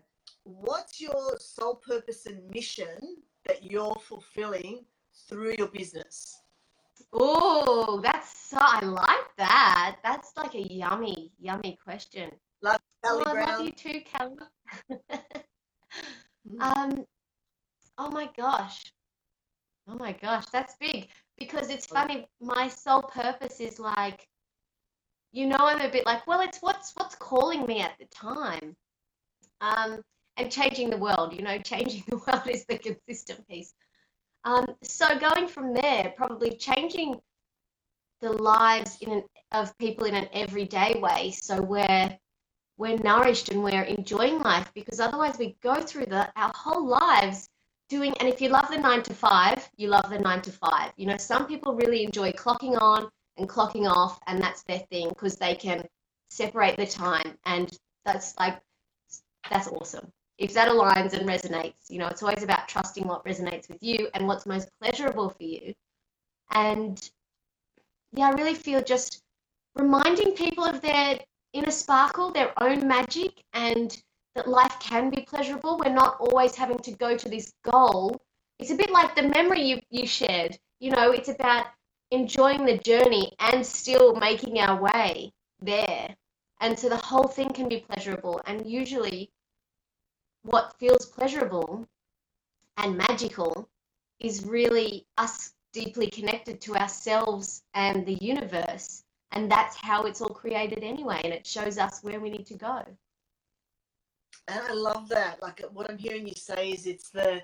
what's 0.44 1.00
your 1.00 1.36
sole 1.38 1.76
purpose 1.76 2.26
and 2.26 2.48
mission 2.50 3.16
that 3.46 3.62
you're 3.62 3.96
fulfilling 4.02 4.84
through 5.28 5.54
your 5.58 5.68
business? 5.68 6.40
Oh, 7.12 8.00
that's 8.02 8.38
so, 8.38 8.58
I 8.60 8.84
like 8.84 9.36
that. 9.38 9.96
That's 10.02 10.32
like 10.36 10.54
a 10.54 10.72
yummy, 10.72 11.32
yummy 11.40 11.78
question. 11.82 12.30
Love 12.62 12.80
Kelly 13.04 13.22
oh, 13.26 13.30
I 13.30 13.44
love 13.44 13.64
you 13.64 13.72
too, 13.72 14.00
Kelly. 14.00 14.36
Mm. 16.48 16.62
um, 16.62 17.04
oh 17.98 18.10
my 18.10 18.30
gosh. 18.34 18.90
Oh 19.86 19.96
my 19.96 20.12
gosh, 20.12 20.46
that's 20.46 20.76
big 20.76 21.07
because 21.68 21.84
it's 21.84 21.92
funny. 21.92 22.26
My 22.40 22.68
sole 22.68 23.02
purpose 23.02 23.60
is 23.60 23.78
like 23.78 24.26
you 25.32 25.46
know 25.46 25.58
I'm 25.58 25.80
a 25.80 25.90
bit 25.90 26.06
like, 26.06 26.26
well, 26.26 26.40
it's 26.40 26.58
what's 26.58 26.92
what's 26.96 27.14
calling 27.14 27.66
me 27.66 27.80
at 27.80 27.92
the 27.98 28.06
time. 28.06 28.74
Um, 29.60 30.00
and 30.36 30.52
changing 30.52 30.90
the 30.90 30.96
world, 30.96 31.34
you 31.34 31.42
know, 31.42 31.58
changing 31.72 32.04
the 32.08 32.16
world 32.16 32.48
is 32.48 32.64
the 32.66 32.78
consistent 32.78 33.46
piece. 33.48 33.74
Um, 34.44 34.66
so 34.82 35.18
going 35.18 35.48
from 35.48 35.74
there, 35.74 36.14
probably 36.16 36.56
changing 36.56 37.16
the 38.20 38.32
lives 38.32 38.98
in 39.00 39.12
an, 39.12 39.24
of 39.52 39.76
people 39.78 40.06
in 40.06 40.14
an 40.14 40.28
everyday 40.32 40.98
way, 41.00 41.32
so 41.32 41.60
we're 41.60 42.18
we're 42.78 42.96
nourished 42.98 43.50
and 43.50 43.62
we're 43.62 43.82
enjoying 43.82 44.38
life, 44.38 44.70
because 44.74 45.00
otherwise 45.00 45.36
we 45.38 45.56
go 45.62 45.82
through 45.82 46.06
the 46.06 46.30
our 46.40 46.52
whole 46.54 46.86
lives 46.86 47.48
doing. 47.88 48.14
And 48.18 48.28
if 48.28 48.40
you 48.40 48.48
love 48.48 48.68
the 48.70 48.78
nine 48.78 49.02
to 49.04 49.14
five, 49.14 49.68
you 49.76 49.88
love 49.88 50.10
the 50.10 50.18
nine 50.18 50.42
to 50.42 50.52
five. 50.52 50.92
You 50.96 51.06
know, 51.06 51.16
some 51.16 51.46
people 51.46 51.74
really 51.74 52.04
enjoy 52.04 52.32
clocking 52.32 52.80
on 52.80 53.08
and 53.36 53.48
clocking 53.48 53.88
off, 53.88 54.20
and 54.26 54.40
that's 54.40 54.62
their 54.64 54.80
thing 54.90 55.08
because 55.10 55.36
they 55.36 55.54
can 55.54 55.86
separate 56.30 56.76
the 56.76 56.86
time, 56.86 57.38
and 57.46 57.76
that's 58.04 58.34
like 58.38 58.60
that's 59.50 59.68
awesome 59.68 60.12
if 60.38 60.54
that 60.54 60.68
aligns 60.68 61.12
and 61.14 61.28
resonates, 61.28 61.90
you 61.90 61.98
know, 61.98 62.06
it's 62.06 62.22
always 62.22 62.44
about 62.44 62.68
trusting 62.68 63.06
what 63.06 63.24
resonates 63.24 63.68
with 63.68 63.82
you 63.82 64.08
and 64.14 64.26
what's 64.26 64.46
most 64.46 64.68
pleasurable 64.80 65.28
for 65.28 65.42
you. 65.42 65.74
And 66.52 67.10
yeah, 68.12 68.28
I 68.28 68.32
really 68.32 68.54
feel 68.54 68.80
just 68.80 69.22
reminding 69.74 70.32
people 70.32 70.64
of 70.64 70.80
their 70.80 71.18
inner 71.52 71.72
sparkle, 71.72 72.30
their 72.30 72.52
own 72.62 72.86
magic, 72.86 73.42
and 73.52 74.00
that 74.38 74.46
life 74.46 74.78
can 74.78 75.10
be 75.10 75.22
pleasurable. 75.22 75.78
We're 75.78 75.92
not 75.92 76.16
always 76.20 76.54
having 76.54 76.78
to 76.78 76.92
go 76.92 77.16
to 77.16 77.28
this 77.28 77.52
goal. 77.64 78.22
It's 78.60 78.70
a 78.70 78.76
bit 78.76 78.90
like 78.90 79.16
the 79.16 79.24
memory 79.24 79.62
you, 79.62 79.80
you 79.90 80.06
shared. 80.06 80.56
You 80.78 80.92
know, 80.92 81.10
it's 81.10 81.28
about 81.28 81.66
enjoying 82.12 82.64
the 82.64 82.78
journey 82.78 83.32
and 83.40 83.66
still 83.66 84.14
making 84.14 84.60
our 84.60 84.80
way 84.80 85.32
there. 85.60 86.14
And 86.60 86.78
so 86.78 86.88
the 86.88 86.96
whole 86.96 87.26
thing 87.26 87.50
can 87.50 87.68
be 87.68 87.80
pleasurable. 87.80 88.40
And 88.46 88.64
usually, 88.64 89.32
what 90.42 90.78
feels 90.78 91.06
pleasurable 91.06 91.88
and 92.76 92.96
magical 92.96 93.68
is 94.20 94.46
really 94.46 95.04
us 95.16 95.52
deeply 95.72 96.06
connected 96.06 96.60
to 96.60 96.76
ourselves 96.76 97.64
and 97.74 98.06
the 98.06 98.18
universe. 98.20 99.02
And 99.32 99.50
that's 99.50 99.74
how 99.74 100.04
it's 100.04 100.20
all 100.20 100.28
created 100.28 100.84
anyway. 100.84 101.22
And 101.24 101.32
it 101.32 101.44
shows 101.44 101.76
us 101.76 102.04
where 102.04 102.20
we 102.20 102.30
need 102.30 102.46
to 102.46 102.54
go. 102.54 102.84
And 104.48 104.60
I 104.66 104.72
love 104.72 105.08
that. 105.10 105.40
Like 105.42 105.62
what 105.72 105.90
I'm 105.90 105.98
hearing 105.98 106.26
you 106.26 106.34
say 106.34 106.70
is 106.70 106.86
it's 106.86 107.10
the, 107.10 107.42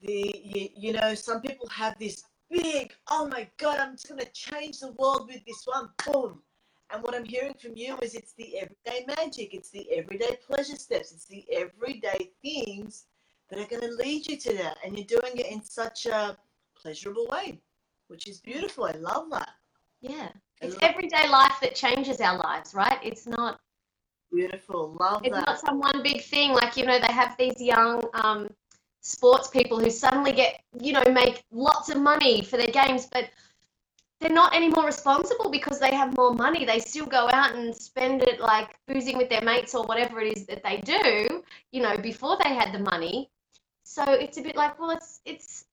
the 0.00 0.40
you, 0.42 0.68
you 0.76 0.92
know, 0.92 1.14
some 1.14 1.40
people 1.40 1.68
have 1.68 1.98
this 1.98 2.22
big, 2.48 2.92
oh 3.10 3.28
my 3.28 3.48
God, 3.58 3.78
I'm 3.80 3.92
just 3.92 4.08
going 4.08 4.20
to 4.20 4.32
change 4.32 4.80
the 4.80 4.92
world 4.92 5.28
with 5.28 5.44
this 5.44 5.64
one. 5.66 5.90
Boom. 6.06 6.40
And 6.92 7.02
what 7.02 7.14
I'm 7.14 7.24
hearing 7.24 7.54
from 7.54 7.76
you 7.76 7.96
is 8.02 8.14
it's 8.14 8.32
the 8.34 8.58
everyday 8.58 9.04
magic, 9.16 9.54
it's 9.54 9.70
the 9.70 9.90
everyday 9.92 10.36
pleasure 10.46 10.76
steps, 10.76 11.12
it's 11.12 11.26
the 11.26 11.44
everyday 11.52 12.30
things 12.42 13.04
that 13.48 13.60
are 13.60 13.66
going 13.66 13.82
to 13.82 13.96
lead 13.96 14.26
you 14.26 14.36
to 14.36 14.52
that. 14.54 14.78
And 14.84 14.96
you're 14.96 15.20
doing 15.20 15.36
it 15.36 15.46
in 15.46 15.62
such 15.62 16.06
a 16.06 16.36
pleasurable 16.76 17.26
way, 17.30 17.60
which 18.08 18.28
is 18.28 18.40
beautiful. 18.40 18.84
I 18.84 18.92
love 18.92 19.30
that. 19.30 19.50
Yeah. 20.00 20.28
It's 20.60 20.76
everyday 20.82 21.28
life 21.28 21.56
that 21.62 21.74
changes 21.74 22.20
our 22.20 22.38
lives, 22.38 22.74
right? 22.74 22.98
It's 23.02 23.26
not 23.26 23.60
beautiful. 24.32 24.96
Love 25.00 25.22
it's 25.24 25.34
that. 25.34 25.40
It's 25.40 25.46
not 25.46 25.60
some 25.60 25.78
one 25.78 26.02
big 26.02 26.22
thing. 26.22 26.52
Like, 26.52 26.76
you 26.76 26.86
know, 26.86 26.98
they 26.98 27.12
have 27.12 27.36
these 27.38 27.60
young 27.60 28.02
um, 28.14 28.48
sports 29.00 29.48
people 29.48 29.78
who 29.78 29.90
suddenly 29.90 30.32
get, 30.32 30.60
you 30.80 30.92
know, 30.92 31.02
make 31.12 31.44
lots 31.50 31.88
of 31.90 31.98
money 31.98 32.42
for 32.42 32.56
their 32.56 32.68
games, 32.68 33.06
but 33.12 33.30
they're 34.20 34.30
not 34.30 34.54
any 34.54 34.68
more 34.68 34.84
responsible 34.84 35.50
because 35.50 35.80
they 35.80 35.94
have 35.94 36.16
more 36.16 36.34
money. 36.34 36.64
They 36.64 36.78
still 36.78 37.06
go 37.06 37.28
out 37.32 37.54
and 37.54 37.74
spend 37.74 38.22
it 38.22 38.40
like 38.40 38.76
boozing 38.86 39.16
with 39.16 39.30
their 39.30 39.40
mates 39.40 39.74
or 39.74 39.84
whatever 39.84 40.20
it 40.20 40.36
is 40.36 40.46
that 40.46 40.62
they 40.62 40.76
do, 40.78 41.42
you 41.72 41.82
know, 41.82 41.96
before 41.96 42.36
they 42.42 42.54
had 42.54 42.72
the 42.72 42.78
money. 42.78 43.30
So 43.84 44.04
it's 44.04 44.36
a 44.36 44.42
bit 44.42 44.56
like, 44.56 44.78
well, 44.78 44.90
it's 44.90 45.20
it's 45.24 45.64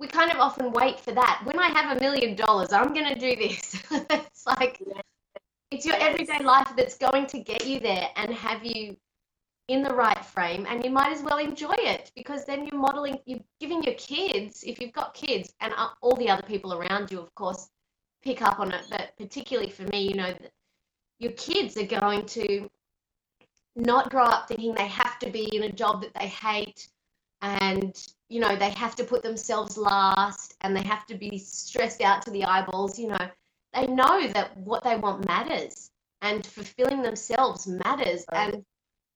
we 0.00 0.08
kind 0.08 0.32
of 0.32 0.38
often 0.38 0.72
wait 0.72 0.98
for 0.98 1.12
that. 1.12 1.42
When 1.44 1.58
I 1.58 1.68
have 1.68 1.96
a 1.96 2.00
million 2.00 2.34
dollars, 2.34 2.72
I'm 2.72 2.92
going 2.92 3.06
to 3.06 3.14
do 3.14 3.36
this. 3.36 3.76
it's 4.10 4.46
like 4.46 4.80
it's 5.80 5.86
your 5.86 5.96
everyday 5.96 6.44
life 6.44 6.70
that's 6.76 6.98
going 6.98 7.26
to 7.26 7.38
get 7.38 7.66
you 7.66 7.80
there 7.80 8.10
and 8.16 8.34
have 8.34 8.62
you 8.66 8.94
in 9.68 9.82
the 9.82 9.94
right 9.94 10.22
frame 10.26 10.66
and 10.68 10.84
you 10.84 10.90
might 10.90 11.10
as 11.10 11.22
well 11.22 11.38
enjoy 11.38 11.74
it 11.78 12.12
because 12.14 12.44
then 12.44 12.66
you're 12.66 12.78
modeling 12.78 13.18
you're 13.24 13.40
giving 13.60 13.82
your 13.82 13.94
kids 13.94 14.62
if 14.62 14.78
you've 14.78 14.92
got 14.92 15.14
kids 15.14 15.54
and 15.62 15.72
all 16.02 16.14
the 16.16 16.28
other 16.28 16.42
people 16.42 16.74
around 16.74 17.10
you 17.10 17.18
of 17.18 17.34
course 17.34 17.70
pick 18.22 18.42
up 18.42 18.60
on 18.60 18.70
it 18.72 18.82
but 18.90 19.12
particularly 19.16 19.70
for 19.70 19.84
me 19.84 20.02
you 20.02 20.12
know 20.12 20.34
your 21.18 21.32
kids 21.32 21.78
are 21.78 21.86
going 21.86 22.26
to 22.26 22.68
not 23.74 24.10
grow 24.10 24.24
up 24.24 24.48
thinking 24.48 24.74
they 24.74 24.86
have 24.86 25.18
to 25.18 25.30
be 25.30 25.48
in 25.56 25.62
a 25.62 25.72
job 25.72 26.02
that 26.02 26.12
they 26.12 26.26
hate 26.26 26.88
and 27.40 28.08
you 28.28 28.38
know 28.38 28.54
they 28.54 28.68
have 28.68 28.94
to 28.94 29.02
put 29.04 29.22
themselves 29.22 29.78
last 29.78 30.56
and 30.60 30.76
they 30.76 30.82
have 30.82 31.06
to 31.06 31.14
be 31.14 31.38
stressed 31.38 32.02
out 32.02 32.20
to 32.20 32.30
the 32.32 32.44
eyeballs 32.44 32.98
you 32.98 33.08
know 33.08 33.30
they 33.74 33.86
know 33.86 34.26
that 34.28 34.56
what 34.56 34.82
they 34.84 34.96
want 34.96 35.26
matters 35.26 35.90
and 36.22 36.46
fulfilling 36.46 37.02
themselves 37.02 37.66
matters 37.66 38.24
and 38.32 38.64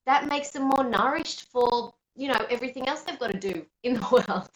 that 0.07 0.27
makes 0.27 0.51
them 0.51 0.69
more 0.69 0.85
nourished 0.85 1.51
for 1.51 1.93
you 2.15 2.29
know 2.29 2.47
everything 2.51 2.89
else 2.89 3.03
they've 3.03 3.19
got 3.19 3.33
to 3.33 3.39
do 3.39 3.65
in 3.83 3.95
the 3.95 4.25
world. 4.29 4.51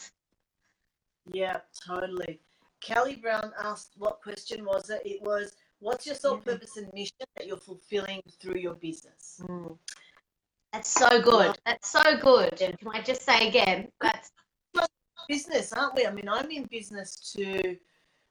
Yeah 1.33 1.59
totally. 1.87 2.40
Kelly 2.81 3.17
brown 3.17 3.52
asked 3.62 3.95
what 3.97 4.21
question 4.23 4.64
was 4.64 4.90
it? 4.90 5.02
It 5.05 5.23
was 5.23 5.57
what's 5.81 6.07
your 6.07 6.14
sole 6.14 6.37
mm-hmm. 6.37 6.50
purpose 6.50 6.76
and 6.76 6.90
mission 6.95 7.17
that 7.37 7.47
you're 7.47 7.57
fulfilling 7.57 8.23
through 8.40 8.59
your 8.61 8.75
business? 8.75 9.40
Mm. 9.43 9.76
that's 10.73 10.90
so 10.90 11.21
good. 11.21 11.59
That's 11.67 11.88
so 11.88 12.17
good. 12.19 12.57
Yeah. 12.61 12.73
can 12.73 12.88
i 12.88 13.02
just 13.02 13.23
say 13.23 13.49
again 13.49 13.88
that's 14.00 14.31
business 15.28 15.73
aren't 15.73 15.95
we? 15.95 16.07
I 16.07 16.12
mean 16.12 16.28
i'm 16.28 16.50
in 16.50 16.64
business 16.64 17.35
to 17.37 17.76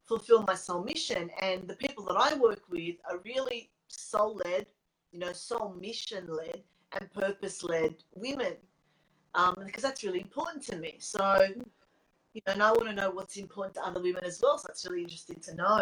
fulfill 0.07 0.43
my 0.43 0.55
soul 0.55 0.83
mission 0.83 1.29
and 1.41 1.67
the 1.67 1.75
people 1.75 2.03
that 2.03 2.17
i 2.17 2.33
work 2.35 2.63
with 2.69 2.95
are 3.09 3.19
really 3.25 3.69
soul 3.87 4.39
led 4.45 4.65
you 5.11 5.19
know 5.19 5.33
soul 5.33 5.75
mission 5.79 6.27
led 6.27 6.61
and 6.93 7.11
purpose 7.13 7.63
led 7.63 7.95
women 8.15 8.55
um, 9.37 9.55
because 9.65 9.83
that's 9.83 10.03
really 10.03 10.21
important 10.21 10.63
to 10.63 10.77
me. 10.77 10.95
So, 10.99 11.19
you 12.33 12.41
know, 12.47 12.53
and 12.53 12.63
I 12.63 12.71
want 12.71 12.89
to 12.89 12.93
know 12.93 13.11
what's 13.11 13.37
important 13.37 13.75
to 13.75 13.85
other 13.85 14.01
women 14.01 14.23
as 14.25 14.39
well. 14.41 14.57
So 14.57 14.65
that's 14.67 14.85
really 14.89 15.03
interesting 15.03 15.39
to 15.41 15.55
know. 15.55 15.81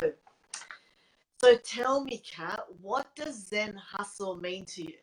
So 1.41 1.55
tell 1.57 2.03
me, 2.03 2.17
Cat, 2.17 2.61
what 2.81 3.13
does 3.15 3.47
Zen 3.47 3.75
hustle 3.75 4.35
mean 4.37 4.65
to 4.65 4.83
you? 4.83 4.97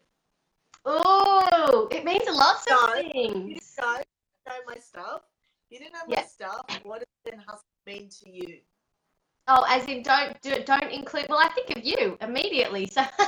Oh, 0.85 1.89
it 1.91 2.05
means 2.05 2.25
lots 2.27 2.67
of 2.67 2.73
no, 2.73 2.95
things. 2.95 3.77
You 3.79 3.85
know, 3.85 3.97
know 4.49 4.55
my 4.67 4.77
stuff. 4.77 5.23
You 5.71 5.79
didn't 5.79 5.93
know 5.93 6.01
my 6.09 6.17
yep. 6.17 6.29
stuff. 6.29 6.67
What 6.83 7.01
does 7.01 7.33
Zen 7.33 7.41
hustle 7.47 7.65
mean 7.87 8.09
to 8.09 8.31
you? 8.31 8.59
Oh, 9.49 9.65
as 9.69 9.87
in 9.87 10.03
don't 10.03 10.41
do, 10.41 10.63
don't 10.65 10.91
include. 10.91 11.27
Well, 11.29 11.41
I 11.43 11.49
think 11.49 11.77
of 11.77 11.85
you 11.85 12.17
immediately. 12.21 12.87
So 12.87 13.03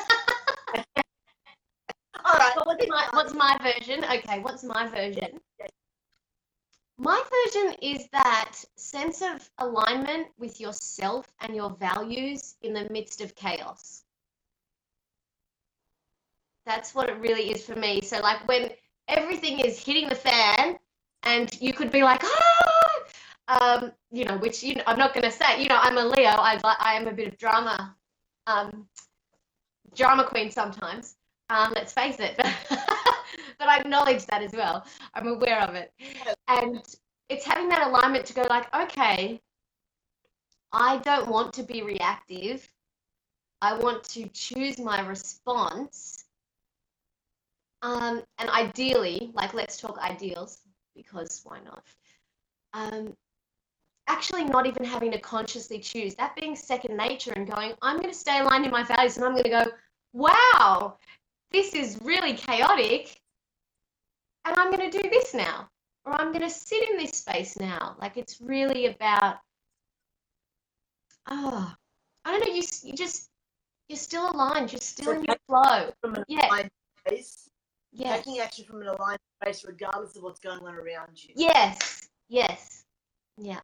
All 2.24 2.38
right. 2.38 2.52
But 2.56 2.66
what's 2.66 2.88
my 2.88 3.08
what's 3.12 3.34
my 3.34 3.56
version? 3.62 4.04
Okay, 4.04 4.38
what's 4.40 4.64
my 4.64 4.86
version? 4.86 5.40
My 6.96 7.20
version 7.44 7.74
is 7.82 8.06
that 8.12 8.52
sense 8.76 9.20
of 9.20 9.50
alignment 9.58 10.28
with 10.38 10.60
yourself 10.60 11.26
and 11.40 11.54
your 11.54 11.70
values 11.70 12.54
in 12.62 12.72
the 12.72 12.88
midst 12.90 13.20
of 13.20 13.34
chaos. 13.34 14.04
That's 16.64 16.94
what 16.94 17.08
it 17.08 17.18
really 17.18 17.50
is 17.50 17.64
for 17.66 17.74
me. 17.74 18.00
So 18.00 18.20
like 18.20 18.46
when 18.46 18.70
everything 19.08 19.58
is 19.60 19.78
hitting 19.84 20.08
the 20.08 20.14
fan 20.14 20.78
and 21.24 21.60
you 21.60 21.72
could 21.72 21.90
be 21.90 22.04
like, 22.04 22.22
ah, 22.22 22.53
um, 23.60 23.92
you 24.10 24.24
know, 24.24 24.36
which 24.38 24.62
you 24.62 24.76
know, 24.76 24.82
I'm 24.86 24.98
not 24.98 25.14
going 25.14 25.24
to 25.24 25.30
say, 25.30 25.62
you 25.62 25.68
know, 25.68 25.78
I'm 25.80 25.98
a 25.98 26.04
Leo. 26.04 26.30
I 26.30 26.58
I 26.62 26.94
am 26.94 27.06
a 27.06 27.12
bit 27.12 27.28
of 27.28 27.38
drama, 27.38 27.94
um, 28.46 28.86
drama 29.94 30.24
queen 30.24 30.50
sometimes. 30.50 31.16
Um, 31.50 31.72
let's 31.74 31.92
face 31.92 32.18
it, 32.20 32.36
but, 32.38 32.52
but 33.58 33.68
I 33.68 33.78
acknowledge 33.78 34.24
that 34.26 34.42
as 34.42 34.52
well. 34.52 34.86
I'm 35.12 35.28
aware 35.28 35.60
of 35.60 35.74
it. 35.74 35.92
And 36.48 36.80
it's 37.28 37.44
having 37.44 37.68
that 37.68 37.86
alignment 37.86 38.24
to 38.26 38.34
go 38.34 38.46
like, 38.48 38.74
okay, 38.74 39.40
I 40.72 40.98
don't 40.98 41.28
want 41.28 41.52
to 41.54 41.62
be 41.62 41.82
reactive. 41.82 42.66
I 43.60 43.74
want 43.78 44.04
to 44.10 44.28
choose 44.28 44.78
my 44.78 45.06
response. 45.06 46.24
Um, 47.82 48.22
and 48.38 48.50
ideally, 48.50 49.30
like 49.34 49.52
let's 49.54 49.76
talk 49.76 49.98
ideals 49.98 50.58
because 50.96 51.42
why 51.44 51.60
not? 51.60 51.84
Um, 52.72 53.14
actually, 54.06 54.44
not 54.44 54.66
even 54.66 54.84
having 54.84 55.10
to 55.12 55.18
consciously 55.18 55.78
choose 55.78 56.14
that 56.16 56.36
being 56.36 56.54
second 56.54 56.96
nature 56.96 57.32
and 57.32 57.50
going, 57.50 57.74
I'm 57.82 57.96
going 57.96 58.10
to 58.10 58.14
stay 58.14 58.40
aligned 58.40 58.64
in 58.64 58.70
my 58.70 58.82
values 58.82 59.16
and 59.16 59.24
I'm 59.24 59.32
going 59.32 59.44
to 59.44 59.50
go, 59.50 59.64
wow, 60.12 60.98
this 61.50 61.74
is 61.74 61.98
really 62.02 62.34
chaotic 62.34 63.20
and 64.44 64.54
I'm 64.56 64.70
going 64.70 64.90
to 64.90 65.02
do 65.02 65.08
this 65.08 65.34
now 65.34 65.68
or 66.04 66.12
I'm 66.20 66.32
going 66.32 66.42
to 66.42 66.50
sit 66.50 66.88
in 66.90 66.96
this 66.96 67.12
space 67.12 67.58
now. 67.58 67.96
Like 67.98 68.16
it's 68.16 68.40
really 68.40 68.86
about, 68.86 69.38
oh, 71.28 71.74
I 72.24 72.30
don't 72.30 72.46
know, 72.46 72.54
you, 72.54 72.62
you 72.82 72.92
just, 72.94 73.28
you're 73.88 73.98
still 73.98 74.30
aligned. 74.30 74.72
You're 74.72 74.80
still 74.80 75.06
So 75.06 75.18
in 75.18 75.24
your 75.24 75.36
flow. 75.46 75.92
From 76.00 76.14
an 76.14 76.24
Yeah. 76.28 76.46
aligned 76.46 76.70
space, 77.06 77.48
Yeah. 77.92 78.16
taking 78.16 78.38
action 78.40 78.64
from 78.64 78.82
an 78.82 78.88
aligned 78.88 79.20
space, 79.42 79.64
regardless 79.64 80.16
of 80.16 80.22
what's 80.22 80.40
going 80.40 80.60
on 80.60 80.74
around 80.74 81.22
you. 81.22 81.34
Yes. 81.36 82.08
Yes. 82.28 82.84
Yeah. 83.36 83.60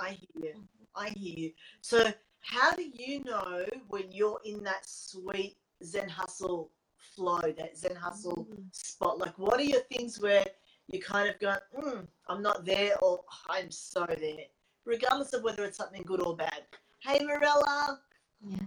I 0.00 0.10
hear 0.10 0.52
you. 0.54 0.54
I 0.94 1.08
hear 1.10 1.34
you. 1.38 1.52
So, 1.80 2.12
how 2.40 2.72
do 2.72 2.84
you 2.94 3.22
know 3.24 3.64
when 3.88 4.10
you're 4.12 4.40
in 4.44 4.62
that 4.64 4.88
sweet 4.88 5.56
Zen 5.84 6.08
hustle 6.08 6.70
flow, 6.96 7.40
that 7.40 7.76
Zen 7.76 7.96
hustle 7.96 8.46
Mm. 8.50 8.74
spot? 8.74 9.18
Like, 9.18 9.38
what 9.38 9.60
are 9.60 9.64
your 9.64 9.80
things 9.82 10.20
where 10.20 10.44
you 10.88 11.00
kind 11.00 11.28
of 11.28 11.38
go, 11.40 11.56
mm, 11.76 12.06
I'm 12.28 12.42
not 12.42 12.64
there, 12.64 12.96
or 13.02 13.24
I'm 13.48 13.70
so 13.70 14.06
there, 14.06 14.46
regardless 14.84 15.32
of 15.34 15.42
whether 15.42 15.64
it's 15.64 15.76
something 15.78 16.02
good 16.02 16.20
or 16.22 16.36
bad? 16.36 16.64
Hey, 17.00 17.24
Morella. 17.24 18.00
Yeah. 18.40 18.58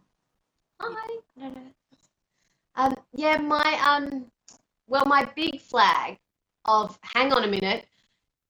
Hi. 0.79 1.17
No, 1.35 1.49
no. 1.49 1.61
Um, 2.75 2.95
yeah, 3.13 3.37
my 3.37 3.79
um, 3.85 4.31
well, 4.87 5.05
my 5.05 5.25
big 5.35 5.59
flag 5.61 6.17
of 6.65 6.97
hang 7.03 7.33
on 7.33 7.43
a 7.43 7.47
minute 7.47 7.87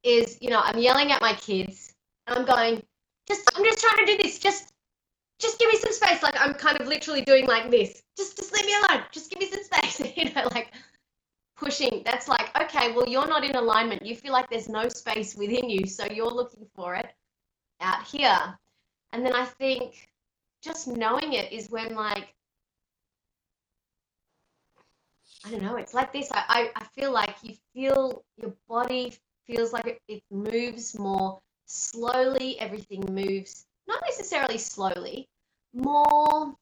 is, 0.04 0.38
you 0.42 0.50
know, 0.50 0.62
I'm 0.64 0.80
yelling 0.80 1.12
at 1.12 1.22
my 1.22 1.34
kids 1.34 1.91
I'm 2.32 2.46
going, 2.46 2.84
just, 3.28 3.50
I'm 3.56 3.64
just 3.64 3.80
trying 3.80 4.06
to 4.06 4.18
do 4.18 4.24
this. 4.24 4.40
Just, 4.40 4.74
just 5.40 5.60
give 5.60 5.72
me 5.72 5.78
some 5.80 5.94
space. 5.94 6.22
Like 6.24 6.36
I'm 6.40 6.54
kind 6.54 6.80
of 6.80 6.88
literally 6.88 7.22
doing 7.22 7.48
like 7.48 7.72
this. 7.72 8.04
Just, 8.18 8.38
just 8.38 8.54
leave 8.54 8.66
me 8.66 8.74
alone. 8.76 9.04
Just 9.12 9.30
give 9.30 9.40
me 9.40 9.50
some 9.50 9.64
space. 9.64 10.00
you 10.18 10.32
know, 10.34 10.48
like 10.52 10.74
pushing. 11.58 12.02
That's 12.06 12.28
like, 12.28 12.56
okay, 12.64 12.92
well, 12.92 13.08
you're 13.08 13.28
not 13.28 13.44
in 13.44 13.56
alignment. 13.56 14.06
You 14.06 14.16
feel 14.16 14.34
like 14.34 14.50
there's 14.50 14.70
no 14.70 14.90
space 14.90 15.36
within 15.36 15.70
you, 15.70 15.86
so 15.88 16.06
you're 16.06 16.32
looking 16.32 16.66
for 16.76 16.96
it 16.96 17.08
out 17.80 18.04
here. 18.06 18.58
And 19.14 19.26
then 19.26 19.34
I 19.34 19.46
think 19.46 20.10
just 20.62 20.88
knowing 20.88 21.34
it 21.34 21.52
is 21.52 21.70
when 21.70 21.96
like 21.96 22.34
I 25.44 25.50
don't 25.50 25.64
know, 25.64 25.76
it's 25.76 25.94
like 25.94 26.14
this. 26.14 26.32
I, 26.32 26.44
I, 26.48 26.82
I 26.82 26.86
feel 26.96 27.12
like 27.12 27.36
you 27.42 27.56
feel 27.74 28.24
your 28.38 28.54
body 28.70 29.14
feels 29.48 29.74
like 29.74 29.88
it, 29.88 30.02
it 30.08 30.24
moves 30.30 30.98
more 30.98 31.40
slowly, 31.72 32.60
everything 32.60 33.04
moves 33.10 33.66
not 33.88 34.02
necessarily 34.08 34.58
slowly, 34.58 35.28
more 35.74 36.56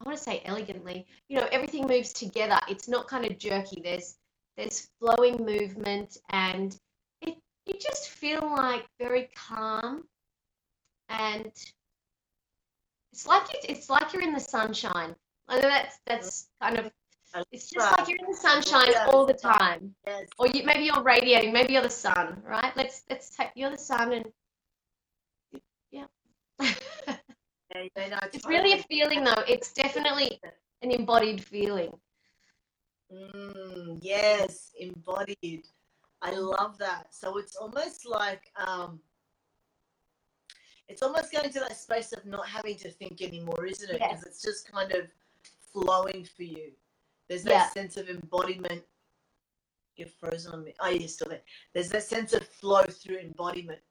I 0.00 0.04
want 0.04 0.16
to 0.16 0.22
say 0.22 0.42
elegantly. 0.44 1.06
You 1.28 1.40
know, 1.40 1.48
everything 1.50 1.86
moves 1.86 2.12
together. 2.12 2.58
It's 2.68 2.88
not 2.88 3.08
kind 3.08 3.24
of 3.24 3.38
jerky. 3.38 3.80
There's 3.82 4.16
there's 4.56 4.88
flowing 4.98 5.44
movement 5.44 6.18
and 6.30 6.76
it 7.20 7.36
you 7.66 7.74
just 7.80 8.08
feel 8.08 8.40
like 8.42 8.86
very 8.98 9.28
calm 9.34 10.04
and 11.08 11.52
it's 13.12 13.26
like 13.26 13.54
it's, 13.54 13.66
it's 13.68 13.90
like 13.90 14.12
you're 14.12 14.22
in 14.22 14.32
the 14.32 14.40
sunshine. 14.40 15.14
I 15.48 15.56
know 15.56 15.68
that's 15.68 15.98
that's 16.06 16.48
kind 16.60 16.78
of 16.78 16.90
it's 17.52 17.70
just 17.70 17.98
like 17.98 18.08
you're 18.08 18.18
in 18.18 18.26
the 18.30 18.36
sunshine 18.36 18.92
all 19.08 19.26
the 19.26 19.34
time. 19.34 19.94
Yes. 20.06 20.28
Or 20.38 20.46
you 20.48 20.64
maybe 20.64 20.84
you're 20.84 21.02
radiating, 21.02 21.52
maybe 21.52 21.74
you're 21.74 21.82
the 21.82 21.90
sun, 21.90 22.42
right? 22.44 22.72
Let's 22.76 23.02
let's 23.10 23.30
take 23.30 23.50
you're 23.54 23.70
the 23.70 23.78
sun 23.78 24.12
and 24.12 24.26
yeah. 25.90 26.04
Yeah, 26.60 28.08
no, 28.08 28.18
it's 28.32 28.46
really 28.46 28.72
a 28.72 28.82
feeling 28.84 29.24
though. 29.24 29.44
It's 29.46 29.72
definitely 29.72 30.40
an 30.82 30.90
embodied 30.90 31.44
feeling. 31.44 31.92
Mm, 33.12 33.98
yes, 34.00 34.72
embodied. 34.78 35.66
I 36.22 36.32
love 36.32 36.78
that. 36.78 37.14
So 37.14 37.38
it's 37.38 37.56
almost 37.56 38.06
like 38.06 38.50
um 38.56 39.00
it's 40.88 41.02
almost 41.02 41.30
going 41.30 41.50
to 41.50 41.60
that 41.60 41.76
space 41.76 42.12
of 42.12 42.24
not 42.24 42.46
having 42.48 42.76
to 42.76 42.90
think 42.90 43.20
anymore, 43.20 43.66
isn't 43.66 43.90
it? 43.90 44.00
Because 44.00 44.24
it's 44.24 44.42
just 44.42 44.70
kind 44.72 44.92
of 44.92 45.08
flowing 45.72 46.26
for 46.36 46.44
you. 46.44 46.72
There's 47.28 47.42
that 47.44 47.50
Yeah. 47.50 47.70
sense 47.70 47.96
of 47.96 48.08
embodiment. 48.08 48.84
You're 49.96 50.08
frozen 50.08 50.52
on 50.52 50.64
me. 50.64 50.74
Oh, 50.80 50.88
you're 50.88 51.08
still 51.08 51.28
there. 51.28 51.42
There's 51.72 51.90
that 51.90 52.04
sense 52.04 52.32
of 52.32 52.46
flow 52.46 52.84
through 52.84 53.18
embodiment. 53.18 53.82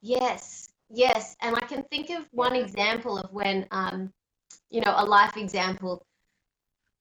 Yes, 0.00 0.72
yes, 0.90 1.36
and 1.40 1.56
I 1.56 1.60
can 1.60 1.84
think 1.84 2.10
of 2.10 2.28
one 2.32 2.56
example 2.56 3.18
of 3.18 3.32
when, 3.32 3.66
um, 3.70 4.12
you 4.68 4.80
know, 4.80 4.94
a 4.96 5.04
life 5.04 5.36
example, 5.36 6.04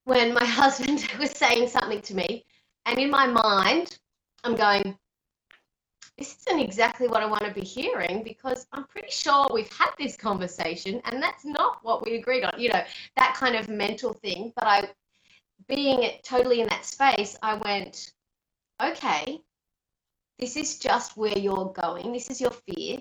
when 0.06 0.34
my 0.34 0.46
husband 0.62 1.08
was 1.20 1.32
saying 1.32 1.68
something 1.70 2.02
to 2.02 2.16
me, 2.16 2.46
and 2.86 3.00
in 3.00 3.10
my 3.10 3.26
mind, 3.26 3.98
I'm 4.44 4.56
going, 4.56 4.98
this 6.18 6.38
isn't 6.46 6.60
exactly 6.60 7.08
what 7.08 7.24
I 7.24 7.26
want 7.26 7.44
to 7.46 7.52
be 7.52 7.62
hearing 7.66 8.24
because 8.24 8.68
I'm 8.72 8.86
pretty 8.86 9.10
sure 9.10 9.48
we've 9.52 9.72
had 9.72 9.92
this 9.98 10.16
conversation 10.16 11.02
and 11.06 11.22
that's 11.22 11.46
not 11.46 11.80
what 11.84 12.06
we 12.06 12.16
agreed 12.16 12.44
on, 12.44 12.60
you 12.60 12.70
know, 12.70 12.84
that 13.16 13.34
kind 13.36 13.56
of 13.56 13.70
mental 13.70 14.14
thing. 14.14 14.54
But 14.56 14.66
I, 14.66 14.90
being 15.68 16.04
it 16.04 16.24
totally 16.24 16.62
in 16.62 16.68
that 16.68 16.86
space, 16.86 17.38
I 17.42 17.56
went, 17.56 18.12
okay, 18.82 19.40
this 20.40 20.56
is 20.58 20.80
just 20.80 21.18
where 21.18 21.38
you're 21.38 21.74
going. 21.74 22.12
This 22.12 22.30
is 22.30 22.42
your 22.42 22.52
fear. 22.52 23.00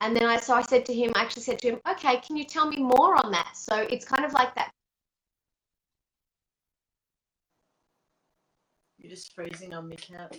And 0.00 0.16
then 0.16 0.24
I, 0.24 0.38
so 0.38 0.54
I 0.54 0.62
said 0.62 0.86
to 0.86 0.94
him, 0.94 1.12
I 1.14 1.22
actually 1.22 1.42
said 1.42 1.58
to 1.60 1.72
him, 1.72 1.80
okay, 1.90 2.18
can 2.18 2.36
you 2.36 2.44
tell 2.44 2.66
me 2.66 2.78
more 2.78 3.16
on 3.22 3.32
that? 3.32 3.52
So 3.54 3.74
it's 3.76 4.04
kind 4.04 4.24
of 4.24 4.32
like 4.32 4.54
that. 4.54 4.72
You're 8.98 9.10
just 9.10 9.34
freezing 9.34 9.74
on 9.74 9.88
me, 9.88 9.96
Cat. 9.96 10.36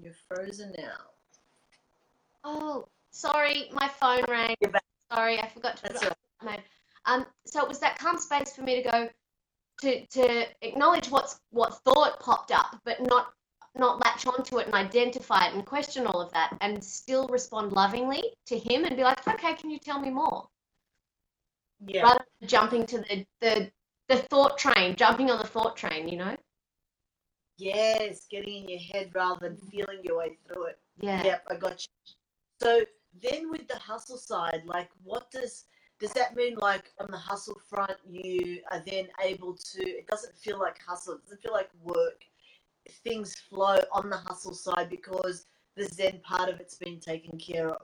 You're 0.00 0.14
frozen 0.28 0.72
now. 0.78 0.96
Oh, 2.44 2.88
sorry, 3.10 3.68
my 3.72 3.88
phone 3.88 4.24
rang. 4.28 4.54
Sorry, 5.12 5.40
I 5.40 5.48
forgot 5.48 5.76
to 5.76 5.82
put 5.82 5.92
That's 5.92 6.06
on 6.06 6.12
mode. 6.44 6.62
Um, 7.10 7.26
so 7.44 7.60
it 7.62 7.68
was 7.68 7.80
that 7.80 7.98
calm 7.98 8.18
space 8.18 8.52
for 8.52 8.62
me 8.62 8.82
to 8.82 8.88
go 8.88 9.08
to 9.82 10.06
to 10.06 10.46
acknowledge 10.62 11.10
what's 11.10 11.40
what 11.50 11.74
thought 11.82 12.20
popped 12.20 12.52
up, 12.52 12.80
but 12.84 13.00
not 13.00 13.32
not 13.74 14.00
latch 14.00 14.26
onto 14.26 14.58
it 14.58 14.66
and 14.66 14.74
identify 14.74 15.46
it 15.46 15.54
and 15.54 15.64
question 15.64 16.06
all 16.06 16.20
of 16.20 16.32
that, 16.32 16.56
and 16.60 16.82
still 16.82 17.26
respond 17.28 17.72
lovingly 17.72 18.22
to 18.46 18.58
him 18.58 18.84
and 18.84 18.96
be 18.96 19.02
like, 19.02 19.26
okay, 19.26 19.54
can 19.54 19.70
you 19.70 19.78
tell 19.78 20.00
me 20.00 20.10
more? 20.10 20.48
Yeah. 21.86 22.02
Rather 22.02 22.24
than 22.40 22.48
jumping 22.48 22.86
to 22.86 22.98
the 22.98 23.26
the 23.40 23.70
the 24.08 24.16
thought 24.16 24.58
train, 24.58 24.94
jumping 24.96 25.30
on 25.30 25.38
the 25.38 25.46
thought 25.46 25.76
train, 25.76 26.08
you 26.08 26.16
know? 26.16 26.36
Yes, 27.56 28.26
getting 28.30 28.64
in 28.64 28.68
your 28.68 28.80
head 28.92 29.10
rather 29.14 29.48
than 29.48 29.56
feeling 29.56 30.00
your 30.02 30.18
way 30.18 30.36
through 30.46 30.64
it. 30.64 30.78
Yeah. 30.98 31.22
Yep, 31.22 31.44
I 31.50 31.54
got 31.56 31.82
you. 31.82 32.14
So 32.60 32.84
then 33.22 33.50
with 33.50 33.68
the 33.68 33.78
hustle 33.78 34.16
side, 34.16 34.62
like 34.64 34.90
what 35.02 35.30
does 35.30 35.64
does 36.00 36.12
that 36.12 36.34
mean 36.34 36.56
like 36.56 36.92
on 36.98 37.10
the 37.10 37.16
hustle 37.16 37.60
front 37.68 37.92
you 38.08 38.60
are 38.70 38.82
then 38.86 39.06
able 39.22 39.54
to 39.54 39.82
it 39.82 40.06
doesn't 40.06 40.36
feel 40.36 40.58
like 40.58 40.78
hustle, 40.82 41.14
it 41.14 41.22
doesn't 41.24 41.42
feel 41.42 41.52
like 41.52 41.70
work. 41.82 42.24
Things 43.04 43.34
flow 43.34 43.78
on 43.92 44.10
the 44.10 44.16
hustle 44.16 44.54
side 44.54 44.88
because 44.90 45.46
the 45.76 45.84
Zen 45.84 46.20
part 46.24 46.48
of 46.48 46.58
it's 46.58 46.76
been 46.76 46.98
taken 46.98 47.38
care 47.38 47.68
of. 47.68 47.82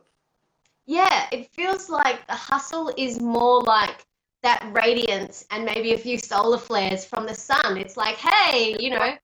Yeah, 0.87 1.27
it 1.33 1.51
feels 1.53 1.89
like 1.91 2.27
the 2.27 2.35
hustle 2.35 2.93
is 2.97 3.21
more 3.21 3.61
like 3.63 4.07
that 4.43 4.65
radiance 4.73 5.45
and 5.51 5.65
maybe 5.65 5.93
a 5.93 5.99
few 5.99 6.19
solar 6.19 6.59
flares 6.59 7.05
from 7.05 7.27
the 7.27 7.35
sun. 7.35 7.77
It's 7.77 7.97
like, 7.97 8.17
hey, 8.17 8.77
you 8.79 8.91
know, 8.91 8.99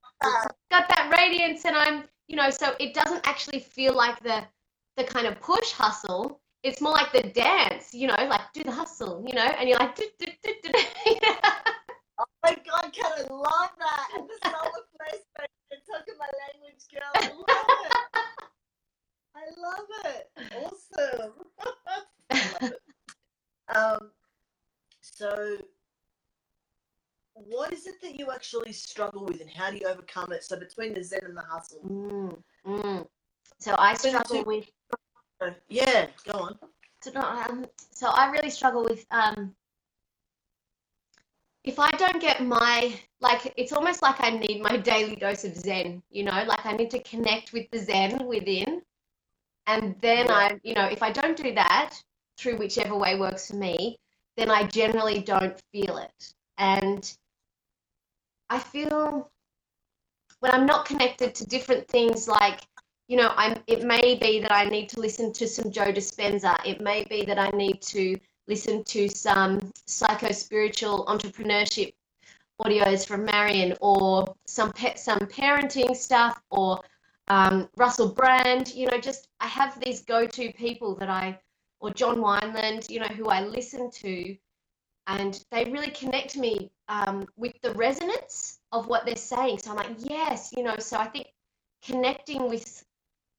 got 0.71 0.87
that 0.89 1.13
radiance 1.17 1.65
and 1.65 1.75
I'm, 1.75 2.03
you 2.27 2.35
know, 2.35 2.49
so 2.49 2.75
it 2.79 2.93
doesn't 2.93 3.25
actually 3.27 3.59
feel 3.59 3.95
like 3.95 4.21
the 4.21 4.43
the 4.97 5.03
kind 5.03 5.25
of 5.25 5.39
push 5.39 5.71
hustle. 5.71 6.39
It's 6.63 6.79
more 6.79 6.93
like 6.93 7.11
the 7.11 7.23
dance, 7.23 7.93
you 7.93 8.07
know, 8.07 8.15
like 8.17 8.53
do 8.53 8.63
the 8.63 8.71
hustle, 8.71 9.23
you 9.27 9.33
know, 9.33 9.41
and 9.41 9.67
you're 9.67 9.77
like, 9.77 9.95
do, 9.95 10.05
do, 10.17 10.27
do, 10.43 10.53
do. 10.63 10.71
Oh 12.19 12.25
my 12.43 12.55
god, 12.65 12.93
Cat, 12.93 13.11
I 13.17 13.33
love 13.33 13.71
that. 13.79 14.07
And 14.15 14.29
the 14.29 14.49
solar 14.49 14.85
place 14.97 15.21
you're 15.71 15.79
talking 15.89 16.13
my 16.19 16.29
language, 16.45 16.85
girl. 16.93 17.11
I 17.15 17.27
love 17.35 17.71
it. 17.85 18.29
I 19.35 19.45
love 19.57 19.87
it. 20.05 20.31
Awesome. 20.55 21.33
Love 22.29 22.71
it. 22.71 23.75
Um 23.75 24.11
so 25.01 25.57
what 27.33 27.73
is 27.73 27.87
it 27.87 27.95
that 28.01 28.17
you 28.19 28.31
actually 28.31 28.73
struggle 28.73 29.25
with 29.25 29.41
and 29.41 29.49
how 29.49 29.71
do 29.71 29.77
you 29.77 29.87
overcome 29.87 30.31
it? 30.31 30.43
So 30.43 30.57
between 30.59 30.93
the 30.93 31.03
Zen 31.03 31.21
and 31.23 31.35
the 31.35 31.41
hustle. 31.41 31.79
Mm, 31.87 32.37
mm. 32.65 33.07
So 33.59 33.75
I 33.77 33.95
struggle 33.95 34.43
with 34.43 34.69
Yeah, 35.69 36.07
go 36.25 36.39
on. 36.39 36.59
so, 37.01 37.11
um, 37.19 37.65
so 37.91 38.07
I 38.07 38.29
really 38.31 38.49
struggle 38.49 38.83
with 38.83 39.05
um, 39.11 39.55
if 41.63 41.79
I 41.79 41.89
don't 41.91 42.21
get 42.21 42.43
my 42.45 42.93
like 43.21 43.53
it's 43.57 43.71
almost 43.71 44.01
like 44.01 44.15
I 44.19 44.31
need 44.31 44.61
my 44.61 44.77
daily 44.91 45.15
dose 45.15 45.43
of 45.45 45.55
Zen, 45.55 46.01
you 46.09 46.23
know, 46.23 46.43
like 46.47 46.65
I 46.65 46.73
need 46.73 46.91
to 46.91 47.01
connect 47.03 47.53
with 47.53 47.69
the 47.71 47.79
Zen 47.79 48.25
within, 48.25 48.81
and 49.67 49.95
then 50.01 50.27
Yeah. 50.27 50.33
I, 50.35 50.59
you 50.63 50.73
know, 50.75 50.85
if 50.85 51.01
I 51.03 51.11
don't 51.11 51.37
do 51.37 51.53
that 51.53 51.95
through 52.37 52.57
whichever 52.57 52.95
way 52.97 53.17
works 53.17 53.49
for 53.49 53.55
me, 53.55 53.97
then 54.37 54.49
I 54.49 54.63
generally 54.67 55.21
don't 55.21 55.59
feel 55.71 55.97
it, 55.97 56.33
and 56.57 57.17
I 58.49 58.59
feel 58.59 59.31
when 60.39 60.51
I'm 60.51 60.65
not 60.65 60.85
connected 60.85 61.33
to 61.35 61.45
different 61.45 61.87
things 61.87 62.27
like 62.27 62.61
you 63.07 63.17
know, 63.17 63.33
I'm, 63.35 63.57
it 63.67 63.83
may 63.83 64.15
be 64.15 64.39
that 64.39 64.51
I 64.51 64.65
need 64.65 64.89
to 64.89 64.99
listen 64.99 65.33
to 65.33 65.47
some 65.47 65.71
Joe 65.71 65.91
Dispenza. 65.91 66.57
It 66.65 66.81
may 66.81 67.03
be 67.09 67.25
that 67.25 67.37
I 67.37 67.49
need 67.49 67.81
to 67.83 68.15
listen 68.47 68.83
to 68.85 69.09
some 69.09 69.71
psycho 69.85 70.31
spiritual 70.31 71.05
entrepreneurship 71.05 71.93
audios 72.61 73.05
from 73.05 73.25
Marion 73.25 73.75
or 73.81 74.35
some 74.45 74.71
pet 74.71 74.99
some 74.99 75.19
parenting 75.19 75.95
stuff 75.95 76.41
or 76.49 76.81
um, 77.27 77.69
Russell 77.77 78.09
Brand. 78.09 78.73
You 78.73 78.87
know, 78.87 78.97
just 78.99 79.27
I 79.39 79.47
have 79.47 79.79
these 79.79 80.01
go-to 80.01 80.51
people 80.53 80.95
that 80.95 81.09
I 81.09 81.39
or 81.79 81.91
John 81.91 82.17
Wineland, 82.17 82.89
you 82.89 82.99
know, 82.99 83.07
who 83.07 83.27
I 83.27 83.41
listen 83.41 83.91
to, 83.91 84.37
and 85.07 85.43
they 85.51 85.65
really 85.65 85.91
connect 85.91 86.37
me 86.37 86.71
um, 86.87 87.27
with 87.35 87.53
the 87.61 87.73
resonance 87.73 88.59
of 88.71 88.87
what 88.87 89.05
they're 89.05 89.17
saying. 89.17 89.59
So 89.59 89.71
I'm 89.71 89.77
like, 89.77 89.95
yes, 89.97 90.53
you 90.55 90.63
know. 90.63 90.77
So 90.79 90.97
I 90.97 91.07
think 91.07 91.27
connecting 91.83 92.49
with 92.49 92.85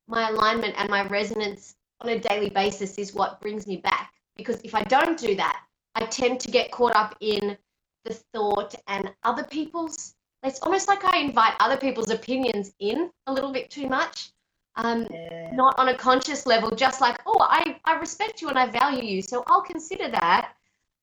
my 0.06 0.28
alignment 0.28 0.74
and 0.76 0.88
my 0.88 1.06
resonance 1.06 1.76
on 2.00 2.10
a 2.10 2.18
daily 2.18 2.50
basis 2.50 2.98
is 2.98 3.14
what 3.14 3.40
brings 3.40 3.66
me 3.66 3.78
back. 3.78 4.12
Because 4.36 4.60
if 4.62 4.74
I 4.74 4.82
don't 4.82 5.18
do 5.18 5.34
that, 5.36 5.62
I 5.94 6.06
tend 6.06 6.40
to 6.40 6.50
get 6.50 6.70
caught 6.70 6.94
up 6.94 7.16
in 7.20 7.56
the 8.04 8.14
thought 8.14 8.74
and 8.88 9.12
other 9.22 9.44
people's. 9.44 10.14
It's 10.42 10.60
almost 10.60 10.88
like 10.88 11.04
I 11.04 11.18
invite 11.18 11.54
other 11.60 11.76
people's 11.76 12.10
opinions 12.10 12.74
in 12.80 13.10
a 13.26 13.32
little 13.32 13.52
bit 13.52 13.70
too 13.70 13.88
much. 13.88 14.30
Um, 14.76 15.06
Yeah. 15.10 15.52
not 15.54 15.78
on 15.78 15.88
a 15.88 15.96
conscious 15.96 16.46
level, 16.46 16.70
just 16.70 17.00
like, 17.00 17.20
oh, 17.26 17.38
I, 17.40 17.80
I 17.84 17.94
respect 17.94 18.42
you 18.42 18.48
and 18.48 18.58
I 18.58 18.66
value 18.66 19.04
you, 19.04 19.22
so 19.22 19.44
I'll 19.46 19.62
consider 19.62 20.08
that. 20.10 20.54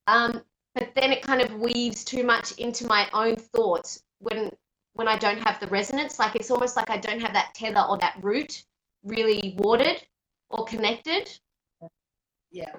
Um, 0.08 0.44
but 0.76 0.94
then 0.96 1.12
it 1.12 1.22
kind 1.22 1.42
of 1.42 1.54
weaves 1.56 2.04
too 2.04 2.24
much 2.24 2.52
into 2.54 2.86
my 2.86 3.08
own 3.14 3.36
thoughts 3.36 4.04
when 4.20 4.52
when 4.94 5.08
I 5.08 5.18
don't 5.18 5.40
have 5.40 5.60
the 5.60 5.68
resonance. 5.68 6.20
Like 6.20 6.36
it's 6.36 6.52
almost 6.52 6.76
like 6.76 6.90
I 6.90 6.98
don't 6.98 7.22
have 7.22 7.34
that 7.34 7.54
tether 7.56 7.82
or 7.88 7.98
that 8.00 8.18
root 8.22 8.64
really 9.04 9.56
watered 9.58 10.02
or 10.50 10.66
connected. 10.66 11.30
Yeah. 12.52 12.76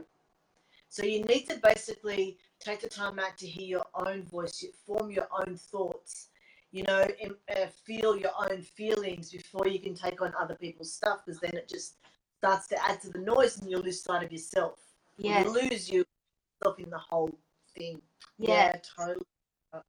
So 0.89 1.05
you 1.05 1.25
need 1.25 1.49
to 1.49 1.59
basically 1.63 2.39
take 2.61 2.81
the 2.81 2.89
time 2.89 3.19
out 3.19 3.39
to 3.39 3.47
hear 3.47 3.67
your 3.67 3.87
own 3.95 4.25
voice, 4.25 4.65
form 4.87 5.11
your 5.11 5.27
own 5.41 5.57
thoughts, 5.57 6.29
you 6.71 6.83
know, 6.85 7.07
and, 7.23 7.35
uh, 7.57 7.67
feel 7.87 8.17
your 8.17 8.33
own 8.39 8.61
feelings 8.63 9.31
before 9.33 9.67
you 9.67 9.79
can 9.79 9.95
take 9.95 10.21
on 10.21 10.35
other 10.39 10.55
people's 10.55 10.93
stuff, 10.93 11.25
because 11.25 11.41
then 11.41 11.55
it 11.55 11.69
just 11.69 11.97
starts 12.39 12.67
to 12.69 12.85
add 12.89 13.01
to 13.01 13.11
the 13.11 13.19
noise 13.19 13.59
and 13.61 13.71
you 13.71 13.79
lose 13.79 14.03
sight 14.03 14.23
of 14.23 14.31
yourself. 14.33 14.79
Yeah. 15.17 15.45
You 15.45 15.51
lose 15.51 15.89
yourself 15.89 16.79
in 16.79 16.91
the 16.91 16.99
whole 16.99 17.31
thing. 17.77 18.01
Yeah. 18.39 18.77
totally. 18.97 19.27
Uh, 19.73 19.81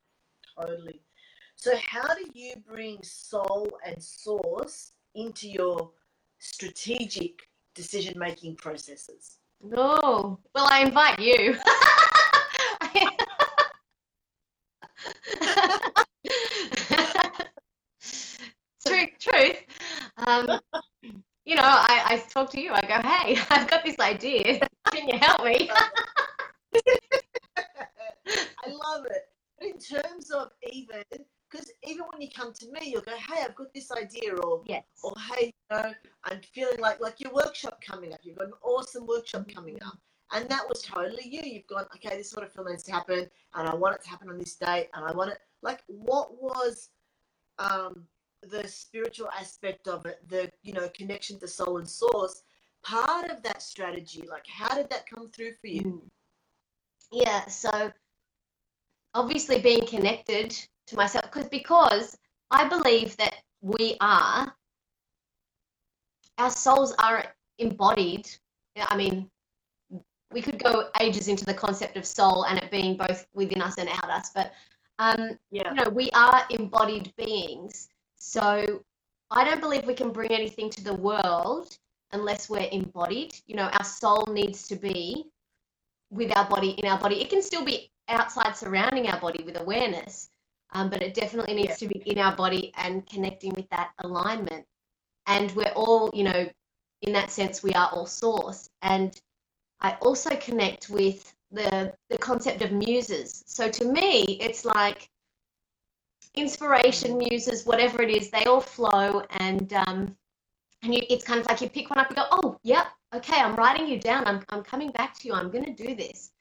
Totally. 0.57 1.01
So, 1.55 1.75
how 1.77 2.13
do 2.13 2.29
you 2.33 2.55
bring 2.67 3.01
soul 3.03 3.71
and 3.85 4.01
source 4.01 4.91
into 5.15 5.49
your 5.49 5.91
strategic 6.43 7.47
decision 7.73 8.19
making 8.19 8.56
processes? 8.58 9.38
Oh, 9.75 10.38
well, 10.53 10.67
I 10.69 10.82
invite 10.82 11.19
you. 11.19 11.56
True, 18.86 19.08
truth. 19.17 19.56
Um, 20.27 20.60
you 21.45 21.56
know, 21.56 21.62
I, 21.63 22.03
I 22.06 22.23
talk 22.29 22.49
to 22.51 22.60
you. 22.60 22.73
I 22.73 22.82
go, 22.82 22.95
hey, 23.08 23.38
I've 23.49 23.69
got 23.69 23.86
this 23.86 23.97
idea. 23.99 24.60
Can 24.91 25.08
you 25.08 25.17
help 25.17 25.45
me? 25.45 25.71
I 28.27 28.67
love 28.67 29.06
it. 29.06 29.29
But 29.58 29.67
in 29.69 29.77
terms 29.79 30.29
of 30.32 30.49
even, 30.69 31.03
because 31.49 31.71
even 31.86 32.03
when 32.12 32.21
you 32.21 32.27
come 32.36 32.51
to 32.53 32.65
me, 32.71 32.89
you'll 32.91 33.01
go, 33.01 33.15
hey, 33.15 33.43
I've 33.45 33.56
got 33.56 33.73
this 33.73 33.89
idea, 33.93 34.36
or 34.36 34.62
Yes. 34.65 34.84
or 35.03 35.13
hey, 35.34 35.45
you 35.45 35.77
know, 35.77 35.93
I'm 36.33 36.41
feeling 36.41 36.79
like 36.79 36.99
like 36.99 37.19
your 37.19 37.31
workshop 37.31 37.79
coming 37.85 38.11
up. 38.11 38.19
You've 38.23 38.37
got 38.37 38.47
an 38.47 38.53
awesome 38.63 39.05
workshop 39.05 39.47
coming 39.53 39.77
up, 39.85 39.99
and 40.33 40.49
that 40.49 40.67
was 40.67 40.81
totally 40.81 41.27
you. 41.27 41.41
You've 41.43 41.67
gone, 41.67 41.85
okay, 41.95 42.17
this 42.17 42.31
sort 42.31 42.45
of 42.45 42.51
feel 42.51 42.65
needs 42.65 42.83
to 42.83 42.91
happen, 42.91 43.29
and 43.53 43.69
I 43.69 43.75
want 43.75 43.95
it 43.95 44.03
to 44.03 44.09
happen 44.09 44.29
on 44.29 44.39
this 44.39 44.55
date, 44.55 44.89
and 44.93 45.05
I 45.05 45.11
want 45.11 45.31
it. 45.31 45.37
Like, 45.61 45.83
what 45.87 46.41
was 46.41 46.89
um, 47.59 48.05
the 48.41 48.67
spiritual 48.67 49.29
aspect 49.29 49.87
of 49.87 50.05
it? 50.07 50.27
The 50.27 50.51
you 50.63 50.73
know 50.73 50.89
connection 50.89 51.39
to 51.39 51.47
soul 51.47 51.77
and 51.77 51.87
source. 51.87 52.41
Part 52.83 53.29
of 53.29 53.43
that 53.43 53.61
strategy, 53.61 54.23
like 54.27 54.45
how 54.47 54.75
did 54.75 54.89
that 54.89 55.05
come 55.07 55.29
through 55.29 55.53
for 55.61 55.67
you? 55.67 55.81
Mm. 55.81 56.01
Yeah, 57.11 57.45
so 57.45 57.91
obviously 59.13 59.61
being 59.61 59.85
connected 59.85 60.57
to 60.87 60.95
myself 60.95 61.25
because 61.25 61.47
because 61.47 62.17
I 62.49 62.67
believe 62.67 63.15
that 63.17 63.35
we 63.61 63.97
are 64.01 64.53
our 66.37 66.49
souls 66.49 66.93
are 66.99 67.25
embodied. 67.59 68.29
I 68.75 68.95
mean, 68.95 69.29
we 70.31 70.41
could 70.41 70.61
go 70.61 70.89
ages 70.99 71.27
into 71.27 71.45
the 71.45 71.53
concept 71.53 71.95
of 71.95 72.05
soul 72.05 72.45
and 72.45 72.57
it 72.57 72.71
being 72.71 72.97
both 72.97 73.27
within 73.33 73.61
us 73.61 73.77
and 73.77 73.87
out 73.89 74.09
us, 74.09 74.31
but 74.33 74.53
um, 74.99 75.37
Yeah. 75.51 75.69
you 75.69 75.83
know, 75.83 75.89
we 75.89 76.09
are 76.11 76.45
embodied 76.49 77.13
beings. 77.15 77.89
So 78.15 78.83
I 79.31 79.43
don't 79.43 79.61
believe 79.61 79.85
we 79.85 79.93
can 79.93 80.11
bring 80.11 80.31
anything 80.31 80.69
to 80.71 80.83
the 80.83 80.93
world 80.93 81.77
unless 82.11 82.49
we're 82.49 82.69
embodied. 82.71 83.35
You 83.47 83.55
know, 83.55 83.69
our 83.73 83.83
soul 83.83 84.25
needs 84.27 84.67
to 84.67 84.75
be 84.75 85.25
with 86.11 86.35
our 86.37 86.47
body 86.47 86.71
in 86.71 86.85
our 86.87 86.99
body. 86.99 87.21
It 87.21 87.29
can 87.29 87.41
still 87.41 87.65
be 87.65 87.91
outside 88.07 88.55
surrounding 88.55 89.07
our 89.07 89.19
body 89.19 89.43
with 89.43 89.59
awareness, 89.59 90.29
um, 90.73 90.89
but 90.89 91.01
it 91.01 91.13
definitely 91.13 91.55
needs 91.55 91.77
to 91.79 91.87
be 91.87 92.01
in 92.05 92.19
our 92.19 92.35
body 92.35 92.71
and 92.77 93.05
connecting 93.07 93.51
with 93.55 93.67
that 93.69 93.91
alignment. 93.99 94.65
And 95.25 95.51
we're 95.51 95.73
all, 95.75 96.12
you 96.13 96.23
know, 96.23 96.49
in 97.01 97.13
that 97.13 97.31
sense, 97.31 97.63
we 97.63 97.73
are 97.73 97.89
all 97.91 98.05
source. 98.05 98.69
And 98.81 99.19
I 99.81 99.97
also 100.01 100.36
connect 100.38 100.89
with 100.89 101.33
the 101.51 101.93
the 102.09 102.17
concept 102.17 102.62
of 102.62 102.71
muses. 102.71 103.43
So 103.47 103.69
to 103.69 103.86
me, 103.86 104.38
it's 104.41 104.65
like 104.65 105.09
inspiration, 106.36 107.17
muses, 107.17 107.65
whatever 107.65 108.01
it 108.01 108.09
is, 108.09 108.29
they 108.29 108.45
all 108.45 108.62
flow, 108.62 109.23
and 109.31 109.71
um, 109.73 110.15
and 110.81 110.93
you, 110.93 111.01
it's 111.09 111.23
kind 111.23 111.39
of 111.39 111.45
like 111.47 111.62
you 111.62 111.69
pick 111.69 111.89
one 111.89 111.99
up, 111.99 112.07
and 112.07 112.17
go, 112.17 112.25
oh, 112.31 112.59
yep, 112.63 112.88
okay, 113.13 113.39
I'm 113.39 113.55
writing 113.55 113.88
you 113.88 113.99
down. 113.99 114.25
I'm 114.25 114.43
I'm 114.49 114.63
coming 114.63 114.91
back 114.91 115.17
to 115.19 115.27
you. 115.27 115.33
I'm 115.33 115.51
going 115.51 115.65
to 115.65 115.83
do 115.86 115.95
this. 115.95 116.31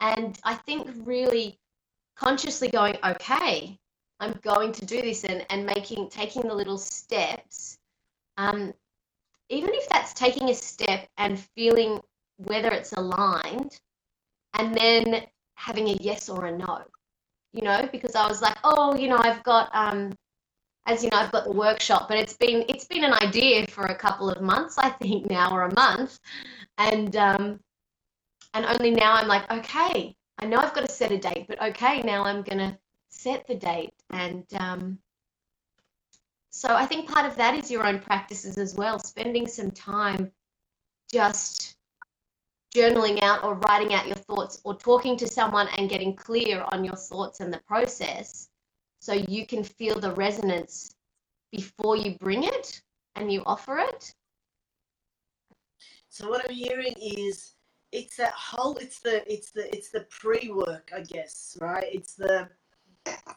And 0.00 0.38
I 0.44 0.54
think 0.54 0.88
really 1.04 1.58
consciously 2.16 2.68
going, 2.68 2.96
okay, 3.04 3.78
I'm 4.20 4.38
going 4.42 4.72
to 4.72 4.84
do 4.86 5.00
this, 5.02 5.24
and 5.24 5.44
and 5.50 5.66
making 5.66 6.08
taking 6.10 6.42
the 6.42 6.54
little 6.54 6.78
steps. 6.78 7.78
Um, 8.36 8.72
even 9.48 9.70
if 9.74 9.88
that's 9.88 10.14
taking 10.14 10.50
a 10.50 10.54
step 10.54 11.08
and 11.18 11.38
feeling 11.38 12.00
whether 12.36 12.68
it's 12.70 12.92
aligned, 12.92 13.78
and 14.54 14.74
then 14.74 15.26
having 15.54 15.88
a 15.88 15.94
yes 15.94 16.28
or 16.28 16.46
a 16.46 16.56
no 16.56 16.84
you 17.52 17.62
know, 17.62 17.88
because 17.92 18.14
I 18.14 18.26
was 18.26 18.40
like, 18.42 18.56
oh, 18.64 18.96
you 18.96 19.08
know, 19.08 19.18
I've 19.18 19.42
got, 19.42 19.70
um, 19.74 20.16
as 20.86 21.04
you 21.04 21.10
know, 21.10 21.18
I've 21.18 21.32
got 21.32 21.44
the 21.44 21.52
workshop, 21.52 22.08
but 22.08 22.18
it's 22.18 22.32
been 22.34 22.64
it's 22.68 22.86
been 22.86 23.04
an 23.04 23.14
idea 23.14 23.66
for 23.68 23.84
a 23.86 23.94
couple 23.94 24.30
of 24.30 24.42
months, 24.42 24.78
I 24.78 24.90
think 24.90 25.30
now, 25.30 25.50
or 25.52 25.62
a 25.62 25.74
month, 25.74 26.18
and 26.78 27.14
um, 27.16 27.60
and 28.54 28.66
only 28.66 28.90
now 28.90 29.14
I'm 29.14 29.28
like, 29.28 29.50
okay, 29.50 30.16
I 30.38 30.46
know 30.46 30.58
I've 30.58 30.74
got 30.74 30.86
to 30.86 30.92
set 30.92 31.12
a 31.12 31.18
date, 31.18 31.46
but 31.48 31.62
okay, 31.62 32.02
now 32.02 32.24
I'm 32.24 32.42
gonna 32.42 32.78
set 33.10 33.46
the 33.46 33.54
date, 33.54 33.94
and 34.10 34.44
um, 34.58 34.98
so 36.52 36.76
I 36.76 36.84
think 36.84 37.10
part 37.10 37.24
of 37.24 37.34
that 37.36 37.54
is 37.54 37.70
your 37.70 37.86
own 37.86 37.98
practices 37.98 38.58
as 38.58 38.74
well, 38.74 38.98
spending 38.98 39.46
some 39.46 39.70
time 39.70 40.30
just 41.10 41.76
journaling 42.74 43.22
out 43.22 43.42
or 43.42 43.54
writing 43.54 43.94
out 43.94 44.06
your 44.06 44.16
thoughts 44.16 44.60
or 44.64 44.74
talking 44.74 45.16
to 45.16 45.26
someone 45.26 45.68
and 45.78 45.88
getting 45.88 46.14
clear 46.14 46.64
on 46.70 46.84
your 46.84 46.94
thoughts 46.94 47.40
and 47.40 47.52
the 47.52 47.60
process 47.66 48.50
so 49.00 49.14
you 49.14 49.46
can 49.46 49.64
feel 49.64 49.98
the 49.98 50.12
resonance 50.12 50.94
before 51.52 51.96
you 51.96 52.16
bring 52.20 52.44
it 52.44 52.82
and 53.16 53.32
you 53.32 53.42
offer 53.46 53.78
it. 53.78 54.14
So 56.10 56.28
what 56.28 56.46
I'm 56.46 56.54
hearing 56.54 56.94
is 57.00 57.54
it's 57.92 58.16
that 58.16 58.32
whole 58.32 58.76
it's 58.76 59.00
the 59.00 59.30
it's 59.30 59.50
the 59.50 59.74
it's 59.74 59.90
the 59.90 60.06
pre-work, 60.10 60.92
I 60.94 61.00
guess, 61.00 61.56
right? 61.62 61.86
It's 61.90 62.14
the 62.14 62.48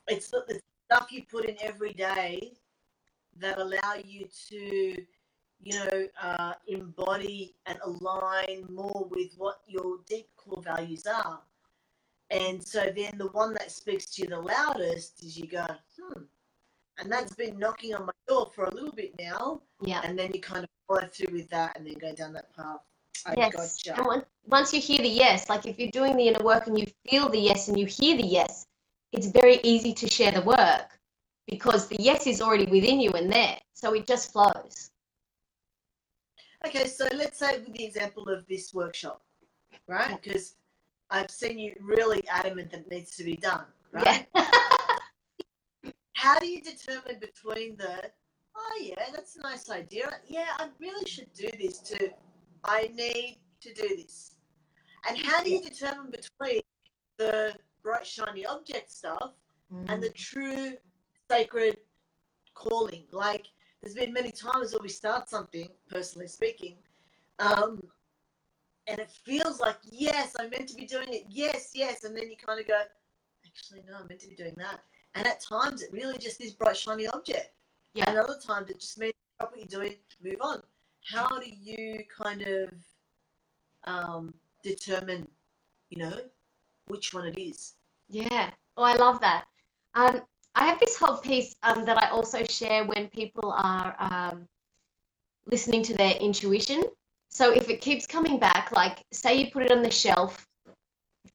it's 0.07 0.29
the, 0.29 0.43
the 0.49 0.59
stuff 0.91 1.11
you 1.11 1.23
put 1.29 1.45
in 1.45 1.55
every 1.61 1.93
day 1.93 2.57
that 3.39 3.57
allow 3.57 3.95
you 4.03 4.27
to 4.49 5.05
you 5.61 5.79
know 5.79 6.07
uh, 6.21 6.53
embody 6.67 7.55
and 7.65 7.77
align 7.83 8.65
more 8.69 9.07
with 9.09 9.31
what 9.37 9.61
your 9.67 9.97
deep 10.07 10.27
core 10.37 10.61
values 10.61 11.05
are. 11.07 11.39
And 12.31 12.65
so 12.65 12.91
then 12.95 13.17
the 13.17 13.27
one 13.27 13.53
that 13.53 13.71
speaks 13.71 14.07
to 14.15 14.23
you 14.23 14.29
the 14.29 14.39
loudest 14.39 15.23
is 15.23 15.37
you 15.37 15.47
go, 15.47 15.65
hmm. 15.99 16.21
And 16.97 17.11
that's 17.11 17.35
been 17.35 17.59
knocking 17.59 17.93
on 17.93 18.05
my 18.05 18.13
door 18.27 18.49
for 18.55 18.65
a 18.65 18.73
little 18.73 18.91
bit 18.91 19.13
now 19.19 19.61
Yeah. 19.81 20.01
and 20.03 20.17
then 20.17 20.31
you 20.33 20.39
kind 20.39 20.63
of 20.63 20.69
follow 20.87 21.07
through 21.07 21.33
with 21.33 21.49
that 21.49 21.77
and 21.77 21.85
then 21.85 21.95
go 21.95 22.13
down 22.13 22.33
that 22.33 22.55
path. 22.55 22.79
I 23.25 23.33
yes. 23.37 23.53
gotcha. 23.53 23.99
And 23.99 24.07
on- 24.07 24.25
once 24.47 24.73
you 24.73 24.79
hear 24.79 24.99
the 24.99 25.09
yes, 25.09 25.49
like 25.49 25.65
if 25.65 25.77
you're 25.77 25.91
doing 25.91 26.15
the 26.15 26.27
inner 26.27 26.43
work 26.43 26.67
and 26.67 26.77
you 26.79 26.87
feel 27.09 27.29
the 27.29 27.39
yes 27.39 27.67
and 27.67 27.79
you 27.79 27.85
hear 27.85 28.15
the 28.15 28.25
yes, 28.25 28.67
it's 29.11 29.27
very 29.27 29.59
easy 29.63 29.93
to 29.93 30.07
share 30.07 30.31
the 30.31 30.41
work 30.41 30.99
because 31.47 31.87
the 31.87 31.97
yes 31.99 32.27
is 32.27 32.41
already 32.41 32.65
within 32.65 32.99
you 32.99 33.11
and 33.11 33.31
there. 33.31 33.57
So 33.73 33.93
it 33.93 34.07
just 34.07 34.31
flows. 34.31 34.91
Okay, 36.65 36.87
so 36.87 37.07
let's 37.15 37.37
say 37.37 37.59
with 37.59 37.73
the 37.73 37.85
example 37.85 38.27
of 38.27 38.47
this 38.47 38.73
workshop, 38.73 39.21
right? 39.87 40.19
Because 40.21 40.55
I've 41.11 41.29
seen 41.29 41.59
you 41.59 41.75
really 41.79 42.27
adamant 42.27 42.71
that 42.71 42.81
it 42.81 42.91
needs 42.91 43.15
to 43.17 43.23
be 43.23 43.35
done, 43.35 43.65
right? 43.91 44.25
Yeah. 44.35 44.45
How 46.13 46.39
do 46.39 46.47
you 46.47 46.61
determine 46.61 47.19
between 47.19 47.77
the, 47.77 48.09
oh 48.55 48.81
yeah, 48.81 48.95
that's 49.13 49.35
a 49.35 49.41
nice 49.41 49.69
idea. 49.69 50.09
Yeah, 50.25 50.47
I 50.57 50.69
really 50.79 51.05
should 51.07 51.31
do 51.33 51.49
this 51.59 51.79
to, 51.79 52.09
I 52.63 52.89
need 52.95 53.37
to 53.61 53.73
do 53.73 53.95
this. 53.95 54.35
And 55.07 55.17
how 55.19 55.43
do 55.43 55.51
you 55.51 55.61
determine 55.61 56.09
between 56.09 56.61
the 57.17 57.53
bright 57.83 58.07
shiny 58.07 58.45
object 58.45 58.91
stuff 58.91 59.33
and 59.87 60.01
the 60.01 60.09
mm. 60.09 60.15
true 60.15 60.73
sacred 61.29 61.77
calling? 62.53 63.03
Like 63.11 63.47
there's 63.81 63.95
been 63.95 64.13
many 64.13 64.31
times 64.31 64.73
where 64.73 64.81
we 64.81 64.89
start 64.89 65.29
something, 65.29 65.69
personally 65.89 66.27
speaking, 66.27 66.75
um, 67.39 67.81
and 68.87 68.99
it 68.99 69.11
feels 69.11 69.59
like 69.59 69.77
yes, 69.83 70.35
I'm 70.39 70.49
meant 70.49 70.69
to 70.69 70.75
be 70.75 70.85
doing 70.85 71.07
it. 71.09 71.25
Yes, 71.29 71.71
yes, 71.73 72.03
and 72.03 72.15
then 72.15 72.29
you 72.29 72.37
kind 72.37 72.59
of 72.59 72.67
go, 72.67 72.81
actually 73.45 73.83
no, 73.87 73.97
I'm 73.99 74.07
meant 74.07 74.21
to 74.21 74.29
be 74.29 74.35
doing 74.35 74.53
that. 74.57 74.81
And 75.15 75.25
at 75.25 75.41
times 75.41 75.81
it 75.81 75.91
really 75.93 76.17
just 76.17 76.41
is 76.41 76.53
bright 76.53 76.77
shiny 76.77 77.07
object. 77.07 77.51
Yeah. 77.93 78.09
And 78.09 78.17
other 78.17 78.37
times 78.45 78.69
it 78.69 78.79
just 78.79 78.97
means 78.97 79.13
stop 79.37 79.51
what 79.51 79.59
you're 79.59 79.81
doing, 79.81 79.95
move 80.21 80.41
on. 80.41 80.61
How 81.05 81.39
do 81.39 81.49
you 81.49 82.03
kind 82.09 82.41
of 82.41 82.69
um, 83.85 84.33
determine, 84.63 85.27
you 85.89 85.99
know, 85.99 86.19
which 86.87 87.13
one 87.13 87.27
it 87.27 87.39
is? 87.39 87.75
Yeah. 88.09 88.51
Oh, 88.75 88.83
I 88.83 88.95
love 88.95 89.21
that. 89.21 89.45
Um, 89.93 90.21
I 90.55 90.65
have 90.65 90.79
this 90.79 90.95
whole 90.97 91.17
piece 91.17 91.55
um, 91.63 91.83
that 91.85 91.97
I 91.97 92.09
also 92.09 92.43
share 92.45 92.85
when 92.85 93.09
people 93.09 93.51
are 93.51 93.95
um, 93.99 94.47
listening 95.47 95.83
to 95.83 95.93
their 95.93 96.15
intuition. 96.15 96.83
So 97.29 97.51
if 97.51 97.69
it 97.69 97.81
keeps 97.81 98.07
coming 98.07 98.39
back, 98.39 98.71
like 98.71 99.03
say 99.11 99.35
you 99.37 99.51
put 99.51 99.63
it 99.63 99.71
on 99.71 99.83
the 99.83 99.91
shelf, 99.91 100.47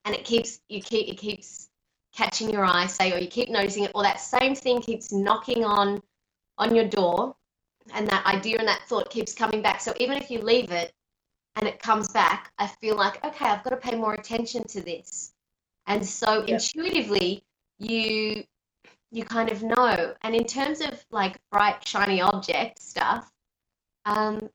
and 0.04 0.14
it 0.14 0.24
keeps 0.24 0.60
you 0.68 0.80
keep 0.80 1.08
it 1.08 1.18
keeps 1.18 1.68
catching 2.14 2.48
your 2.50 2.64
eye, 2.64 2.86
say, 2.86 3.12
or 3.12 3.18
you 3.18 3.28
keep 3.28 3.50
noticing 3.50 3.84
it, 3.84 3.92
or 3.94 4.02
that 4.02 4.20
same 4.20 4.54
thing 4.54 4.80
keeps 4.80 5.12
knocking 5.12 5.64
on 5.64 6.02
on 6.56 6.74
your 6.74 6.86
door, 6.88 7.36
and 7.92 8.08
that 8.08 8.24
idea 8.26 8.58
and 8.58 8.68
that 8.68 8.82
thought 8.88 9.10
keeps 9.10 9.34
coming 9.34 9.60
back. 9.60 9.80
So 9.80 9.92
even 10.00 10.16
if 10.16 10.30
you 10.30 10.40
leave 10.40 10.70
it 10.70 10.94
and 11.56 11.68
it 11.68 11.78
comes 11.78 12.08
back, 12.08 12.52
I 12.58 12.66
feel 12.66 12.96
like 12.96 13.22
okay, 13.24 13.44
I've 13.46 13.62
got 13.64 13.70
to 13.70 13.76
pay 13.76 13.96
more 13.96 14.14
attention 14.14 14.64
to 14.68 14.80
this. 14.80 15.34
And 15.86 16.06
so 16.06 16.44
Yeah. 16.46 16.54
intuitively, 16.54 17.44
you 17.78 18.44
you 19.10 19.24
kind 19.24 19.50
of 19.50 19.62
know. 19.62 20.14
And 20.22 20.34
in 20.34 20.44
terms 20.44 20.80
of 20.80 21.04
like 21.10 21.36
bright 21.50 21.86
shiny 21.86 22.20
object 22.20 22.80
stuff, 22.80 23.30
um, 24.04 24.48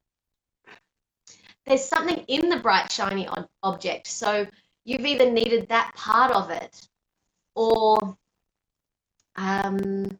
there's 1.65 1.83
something 1.83 2.23
in 2.27 2.49
the 2.49 2.57
bright 2.57 2.91
shiny 2.91 3.27
ob- 3.27 3.49
object. 3.63 4.07
So 4.07 4.45
you've 4.85 5.05
either 5.05 5.29
needed 5.29 5.67
that 5.69 5.93
part 5.95 6.31
of 6.31 6.51
it, 6.51 6.87
or 7.55 8.17
um, 9.35 10.17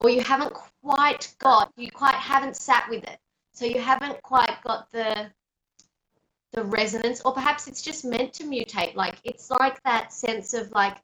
or 0.00 0.10
you 0.10 0.20
haven't 0.20 0.54
quite 0.82 1.34
got 1.38 1.72
you 1.76 1.90
quite 1.90 2.14
haven't 2.14 2.56
sat 2.56 2.88
with 2.88 3.04
it. 3.04 3.18
So 3.52 3.64
you 3.64 3.80
haven't 3.80 4.22
quite 4.22 4.62
got 4.62 4.90
the 4.92 5.30
the 6.52 6.64
resonance, 6.64 7.20
or 7.22 7.32
perhaps 7.32 7.66
it's 7.66 7.82
just 7.82 8.04
meant 8.04 8.32
to 8.34 8.44
mutate. 8.44 8.94
Like 8.94 9.16
it's 9.24 9.50
like 9.50 9.82
that 9.84 10.12
sense 10.12 10.54
of 10.54 10.70
like, 10.72 10.96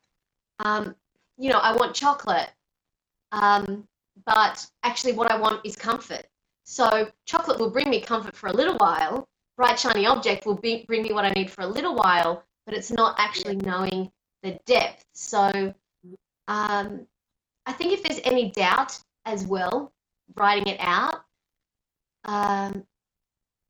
um, 0.60 0.94
you 1.38 1.50
know, 1.50 1.58
I 1.58 1.74
want 1.74 1.94
chocolate, 1.94 2.50
um, 3.32 3.86
but 4.26 4.66
actually 4.82 5.12
what 5.12 5.30
I 5.30 5.38
want 5.38 5.64
is 5.64 5.76
comfort. 5.76 6.26
So 6.64 7.10
chocolate 7.26 7.58
will 7.58 7.70
bring 7.70 7.90
me 7.90 8.00
comfort 8.00 8.36
for 8.36 8.48
a 8.48 8.52
little 8.52 8.76
while. 8.76 9.28
Bright 9.56 9.78
shiny 9.78 10.06
object 10.06 10.46
will 10.46 10.54
be, 10.54 10.84
bring 10.86 11.02
me 11.02 11.12
what 11.12 11.24
I 11.24 11.30
need 11.30 11.50
for 11.50 11.62
a 11.62 11.66
little 11.66 11.94
while, 11.94 12.44
but 12.66 12.74
it's 12.74 12.90
not 12.90 13.16
actually 13.18 13.56
knowing 13.56 14.10
the 14.42 14.58
depth. 14.66 15.04
So 15.12 15.74
um, 16.48 17.06
I 17.66 17.72
think 17.72 17.92
if 17.92 18.02
there's 18.02 18.20
any 18.24 18.50
doubt 18.50 18.98
as 19.24 19.46
well, 19.46 19.92
writing 20.36 20.66
it 20.66 20.80
out. 20.80 21.24
Um, 22.24 22.84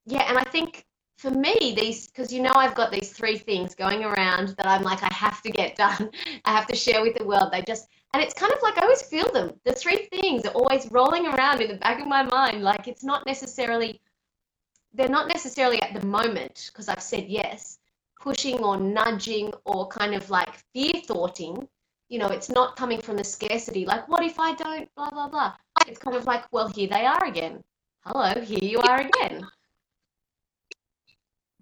yeah, 0.06 0.24
and 0.28 0.38
I 0.38 0.44
think 0.44 0.84
for 1.22 1.30
me, 1.30 1.72
these, 1.76 2.08
because 2.08 2.32
you 2.32 2.42
know, 2.42 2.52
I've 2.52 2.74
got 2.74 2.90
these 2.90 3.12
three 3.12 3.38
things 3.38 3.76
going 3.76 4.02
around 4.02 4.48
that 4.56 4.66
I'm 4.66 4.82
like, 4.82 5.04
I 5.04 5.14
have 5.14 5.40
to 5.42 5.50
get 5.50 5.76
done. 5.84 6.10
I 6.44 6.50
have 6.50 6.66
to 6.66 6.74
share 6.74 7.00
with 7.00 7.16
the 7.16 7.24
world. 7.24 7.50
They 7.52 7.62
just, 7.62 7.86
and 8.12 8.20
it's 8.20 8.34
kind 8.34 8.52
of 8.52 8.60
like 8.60 8.76
I 8.76 8.82
always 8.82 9.02
feel 9.02 9.30
them. 9.30 9.52
The 9.64 9.72
three 9.72 10.08
things 10.10 10.44
are 10.44 10.52
always 10.52 10.90
rolling 10.90 11.28
around 11.28 11.60
in 11.60 11.68
the 11.68 11.76
back 11.76 12.00
of 12.00 12.08
my 12.08 12.24
mind. 12.24 12.64
Like 12.64 12.88
it's 12.88 13.04
not 13.04 13.24
necessarily, 13.24 14.00
they're 14.92 15.08
not 15.08 15.28
necessarily 15.28 15.80
at 15.80 15.94
the 15.94 16.04
moment, 16.04 16.70
because 16.72 16.88
I've 16.88 17.00
said 17.00 17.26
yes, 17.28 17.78
pushing 18.20 18.58
or 18.58 18.76
nudging 18.76 19.52
or 19.64 19.86
kind 19.86 20.14
of 20.14 20.28
like 20.28 20.52
fear 20.74 20.94
thoughting. 21.06 21.68
You 22.08 22.18
know, 22.18 22.26
it's 22.26 22.50
not 22.50 22.74
coming 22.74 23.00
from 23.00 23.16
the 23.16 23.24
scarcity, 23.24 23.86
like, 23.86 24.06
what 24.08 24.24
if 24.24 24.40
I 24.40 24.54
don't, 24.54 24.92
blah, 24.96 25.08
blah, 25.08 25.28
blah. 25.28 25.54
It's 25.86 25.98
kind 26.00 26.16
of 26.16 26.26
like, 26.26 26.44
well, 26.52 26.68
here 26.68 26.88
they 26.88 27.06
are 27.06 27.24
again. 27.24 27.62
Hello, 28.04 28.38
here 28.40 28.58
you 28.60 28.80
are 28.80 29.00
again. 29.00 29.46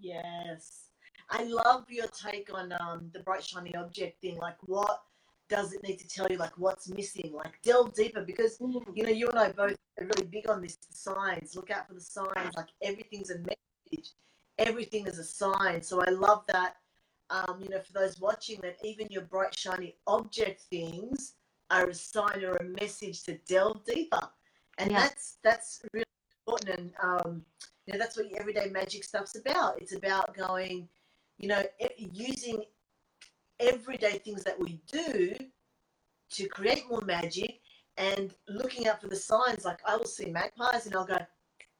Yes. 0.01 0.87
I 1.31 1.45
love 1.45 1.85
your 1.89 2.07
take 2.09 2.53
on 2.53 2.73
um, 2.81 3.11
the 3.13 3.21
bright 3.21 3.45
shiny 3.45 3.75
object 3.77 4.21
thing. 4.21 4.39
Like, 4.39 4.57
what 4.63 5.03
does 5.49 5.73
it 5.73 5.83
need 5.83 5.99
to 5.99 6.09
tell 6.09 6.27
you? 6.31 6.37
Like, 6.39 6.57
what's 6.59 6.89
missing? 6.89 7.33
Like, 7.35 7.61
delve 7.63 7.95
deeper 7.95 8.23
because 8.23 8.59
you 8.61 9.03
know 9.05 9.11
you 9.11 9.29
and 9.29 9.39
I 9.39 9.53
both 9.53 9.77
are 10.01 10.07
really 10.07 10.27
big 10.27 10.49
on 10.49 10.63
this. 10.63 10.77
The 10.77 10.97
signs. 10.97 11.55
Look 11.55 11.71
out 11.71 11.87
for 11.89 11.95
the 11.95 12.01
signs. 12.01 12.57
Like, 12.57 12.69
everything's 12.83 13.31
a 13.31 13.39
message. 13.39 14.11
Everything 14.59 15.07
is 15.07 15.19
a 15.19 15.25
sign. 15.25 15.83
So 15.83 16.03
I 16.03 16.11
love 16.11 16.45
that. 16.49 16.77
Um, 17.31 17.61
you 17.63 17.69
know, 17.69 17.81
for 17.81 17.93
those 17.93 18.19
watching, 18.21 18.59
that 18.63 18.77
even 18.83 19.07
your 19.09 19.23
bright 19.23 19.57
shiny 19.57 19.95
object 20.09 20.63
things 20.63 21.35
are 21.71 21.89
a 21.89 21.95
sign 21.95 22.45
or 22.45 22.57
a 22.57 22.65
message 22.65 23.23
to 23.25 23.39
delve 23.47 23.85
deeper, 23.85 24.29
and 24.79 24.91
Yeah. 24.91 25.03
that's 25.03 25.39
that's 25.45 25.83
really 25.93 26.05
important. 26.45 26.93
And 27.01 27.21
um, 27.21 27.45
you 27.91 27.99
know, 27.99 28.05
that's 28.05 28.17
what 28.17 28.31
your 28.31 28.39
everyday 28.39 28.69
magic 28.69 29.03
stuff's 29.03 29.35
about. 29.35 29.81
It's 29.83 29.95
about 29.97 30.37
going, 30.37 30.89
you 31.39 31.49
know, 31.49 31.63
using 31.99 32.63
everyday 33.59 34.19
things 34.19 34.45
that 34.45 34.59
we 34.59 34.81
do 34.87 35.35
to 36.31 36.47
create 36.47 36.85
more 36.89 37.01
magic 37.01 37.61
and 37.97 38.33
looking 38.49 38.87
out 38.87 39.01
for 39.01 39.09
the 39.09 39.17
signs. 39.17 39.65
Like 39.65 39.81
I 39.85 39.97
will 39.97 40.07
see 40.07 40.31
magpies 40.31 40.87
and 40.87 40.95
I'll 40.95 41.05
go, 41.05 41.19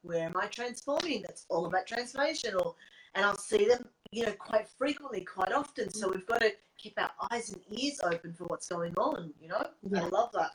where 0.01 0.25
am 0.25 0.35
I 0.35 0.47
transforming? 0.47 1.21
That's 1.21 1.45
all 1.49 1.65
about 1.65 1.87
transformation. 1.87 2.55
Or, 2.55 2.75
and 3.15 3.25
I'll 3.25 3.37
see 3.37 3.65
them, 3.65 3.87
you 4.11 4.25
know, 4.25 4.33
quite 4.33 4.67
frequently, 4.67 5.21
quite 5.21 5.53
often. 5.53 5.93
So 5.93 6.09
we've 6.09 6.27
got 6.27 6.41
to 6.41 6.51
keep 6.77 6.99
our 6.99 7.11
eyes 7.31 7.53
and 7.53 7.61
ears 7.79 8.01
open 8.03 8.33
for 8.33 8.43
what's 8.45 8.67
going 8.67 8.95
on, 8.95 9.31
you 9.39 9.47
know? 9.47 9.65
Yeah. 9.89 10.03
I 10.03 10.07
love 10.09 10.31
that. 10.33 10.51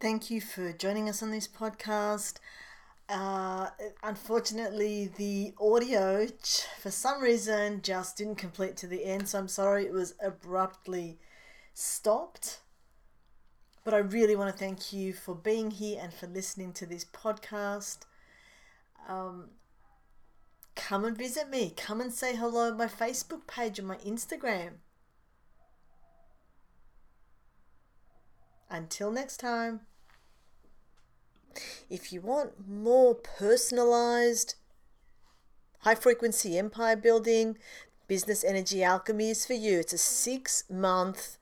Thank 0.00 0.30
you 0.30 0.40
for 0.40 0.72
joining 0.72 1.08
us 1.08 1.22
on 1.22 1.30
this 1.30 1.46
podcast. 1.46 2.38
Uh, 3.08 3.68
unfortunately, 4.02 5.10
the 5.16 5.54
audio, 5.60 6.26
for 6.80 6.90
some 6.90 7.22
reason, 7.22 7.80
just 7.82 8.16
didn't 8.16 8.34
complete 8.36 8.76
to 8.78 8.86
the 8.86 9.04
end. 9.04 9.28
So 9.28 9.38
I'm 9.38 9.48
sorry 9.48 9.84
it 9.84 9.92
was 9.92 10.14
abruptly 10.20 11.18
stopped. 11.72 12.60
But 13.84 13.94
I 13.94 13.98
really 13.98 14.34
want 14.34 14.52
to 14.52 14.58
thank 14.58 14.92
you 14.92 15.12
for 15.12 15.36
being 15.36 15.70
here 15.70 16.00
and 16.02 16.12
for 16.12 16.26
listening 16.26 16.72
to 16.72 16.86
this 16.86 17.04
podcast. 17.04 17.98
Um, 19.08 19.50
come 20.74 21.04
and 21.04 21.16
visit 21.16 21.48
me. 21.48 21.72
Come 21.76 22.00
and 22.00 22.12
say 22.12 22.34
hello 22.34 22.70
on 22.70 22.76
my 22.76 22.86
Facebook 22.88 23.46
page 23.46 23.78
and 23.78 23.86
my 23.86 23.98
Instagram. 23.98 24.78
Until 28.68 29.12
next 29.12 29.36
time. 29.36 29.82
If 31.88 32.12
you 32.12 32.20
want 32.20 32.68
more 32.68 33.14
personalized, 33.14 34.54
high 35.80 35.94
frequency 35.94 36.58
empire 36.58 36.96
building, 36.96 37.58
business 38.08 38.44
energy 38.44 38.82
alchemy 38.82 39.30
is 39.30 39.46
for 39.46 39.54
you. 39.54 39.80
It's 39.80 39.92
a 39.92 39.98
six 39.98 40.64
month 40.70 41.38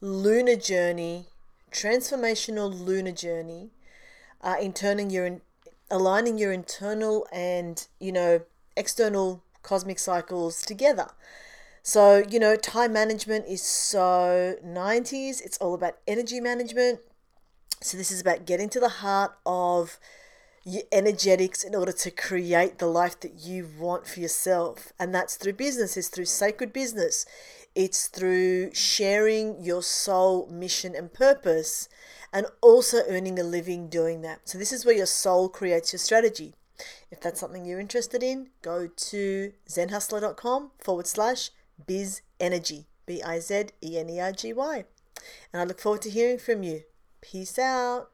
lunar 0.00 0.56
journey, 0.56 1.26
transformational 1.70 2.72
lunar 2.78 3.12
journey, 3.12 3.70
uh, 4.42 4.56
in 4.60 4.72
turning 4.72 5.10
your, 5.10 5.40
aligning 5.90 6.38
your 6.38 6.52
internal 6.52 7.26
and, 7.32 7.86
you 7.98 8.12
know, 8.12 8.42
external 8.76 9.42
cosmic 9.62 9.98
cycles 9.98 10.62
together. 10.62 11.08
So, 11.82 12.22
you 12.28 12.38
know, 12.38 12.54
time 12.56 12.92
management 12.92 13.46
is 13.46 13.62
so 13.62 14.56
90s. 14.64 15.40
It's 15.40 15.58
all 15.58 15.74
about 15.74 15.96
energy 16.06 16.40
management. 16.40 17.00
So, 17.80 17.96
this 17.96 18.10
is 18.10 18.20
about 18.20 18.44
getting 18.44 18.68
to 18.70 18.80
the 18.80 18.88
heart 18.88 19.38
of 19.46 20.00
your 20.64 20.82
energetics 20.90 21.62
in 21.62 21.74
order 21.76 21.92
to 21.92 22.10
create 22.10 22.78
the 22.78 22.86
life 22.86 23.20
that 23.20 23.34
you 23.40 23.68
want 23.78 24.06
for 24.06 24.18
yourself. 24.18 24.92
And 24.98 25.14
that's 25.14 25.36
through 25.36 25.52
business, 25.54 25.96
it's 25.96 26.08
through 26.08 26.24
sacred 26.24 26.72
business, 26.72 27.24
it's 27.76 28.08
through 28.08 28.74
sharing 28.74 29.62
your 29.62 29.82
soul 29.82 30.48
mission 30.48 30.96
and 30.96 31.12
purpose, 31.12 31.88
and 32.32 32.46
also 32.60 32.98
earning 33.08 33.38
a 33.38 33.44
living 33.44 33.88
doing 33.88 34.22
that. 34.22 34.48
So, 34.48 34.58
this 34.58 34.72
is 34.72 34.84
where 34.84 34.96
your 34.96 35.06
soul 35.06 35.48
creates 35.48 35.92
your 35.92 36.00
strategy. 36.00 36.54
If 37.12 37.20
that's 37.20 37.38
something 37.38 37.64
you're 37.64 37.80
interested 37.80 38.24
in, 38.24 38.48
go 38.60 38.88
to 38.88 39.52
zenhustler.com 39.68 40.72
forward 40.80 41.06
slash 41.06 41.50
biz 41.86 42.22
energy, 42.40 42.86
B 43.06 43.22
I 43.22 43.38
Z 43.38 43.66
E 43.82 43.98
N 43.98 44.10
E 44.10 44.20
R 44.20 44.32
G 44.32 44.52
Y. 44.52 44.84
And 45.52 45.62
I 45.62 45.64
look 45.64 45.80
forward 45.80 46.02
to 46.02 46.10
hearing 46.10 46.38
from 46.38 46.64
you. 46.64 46.82
Peace 47.20 47.58
out. 47.58 48.10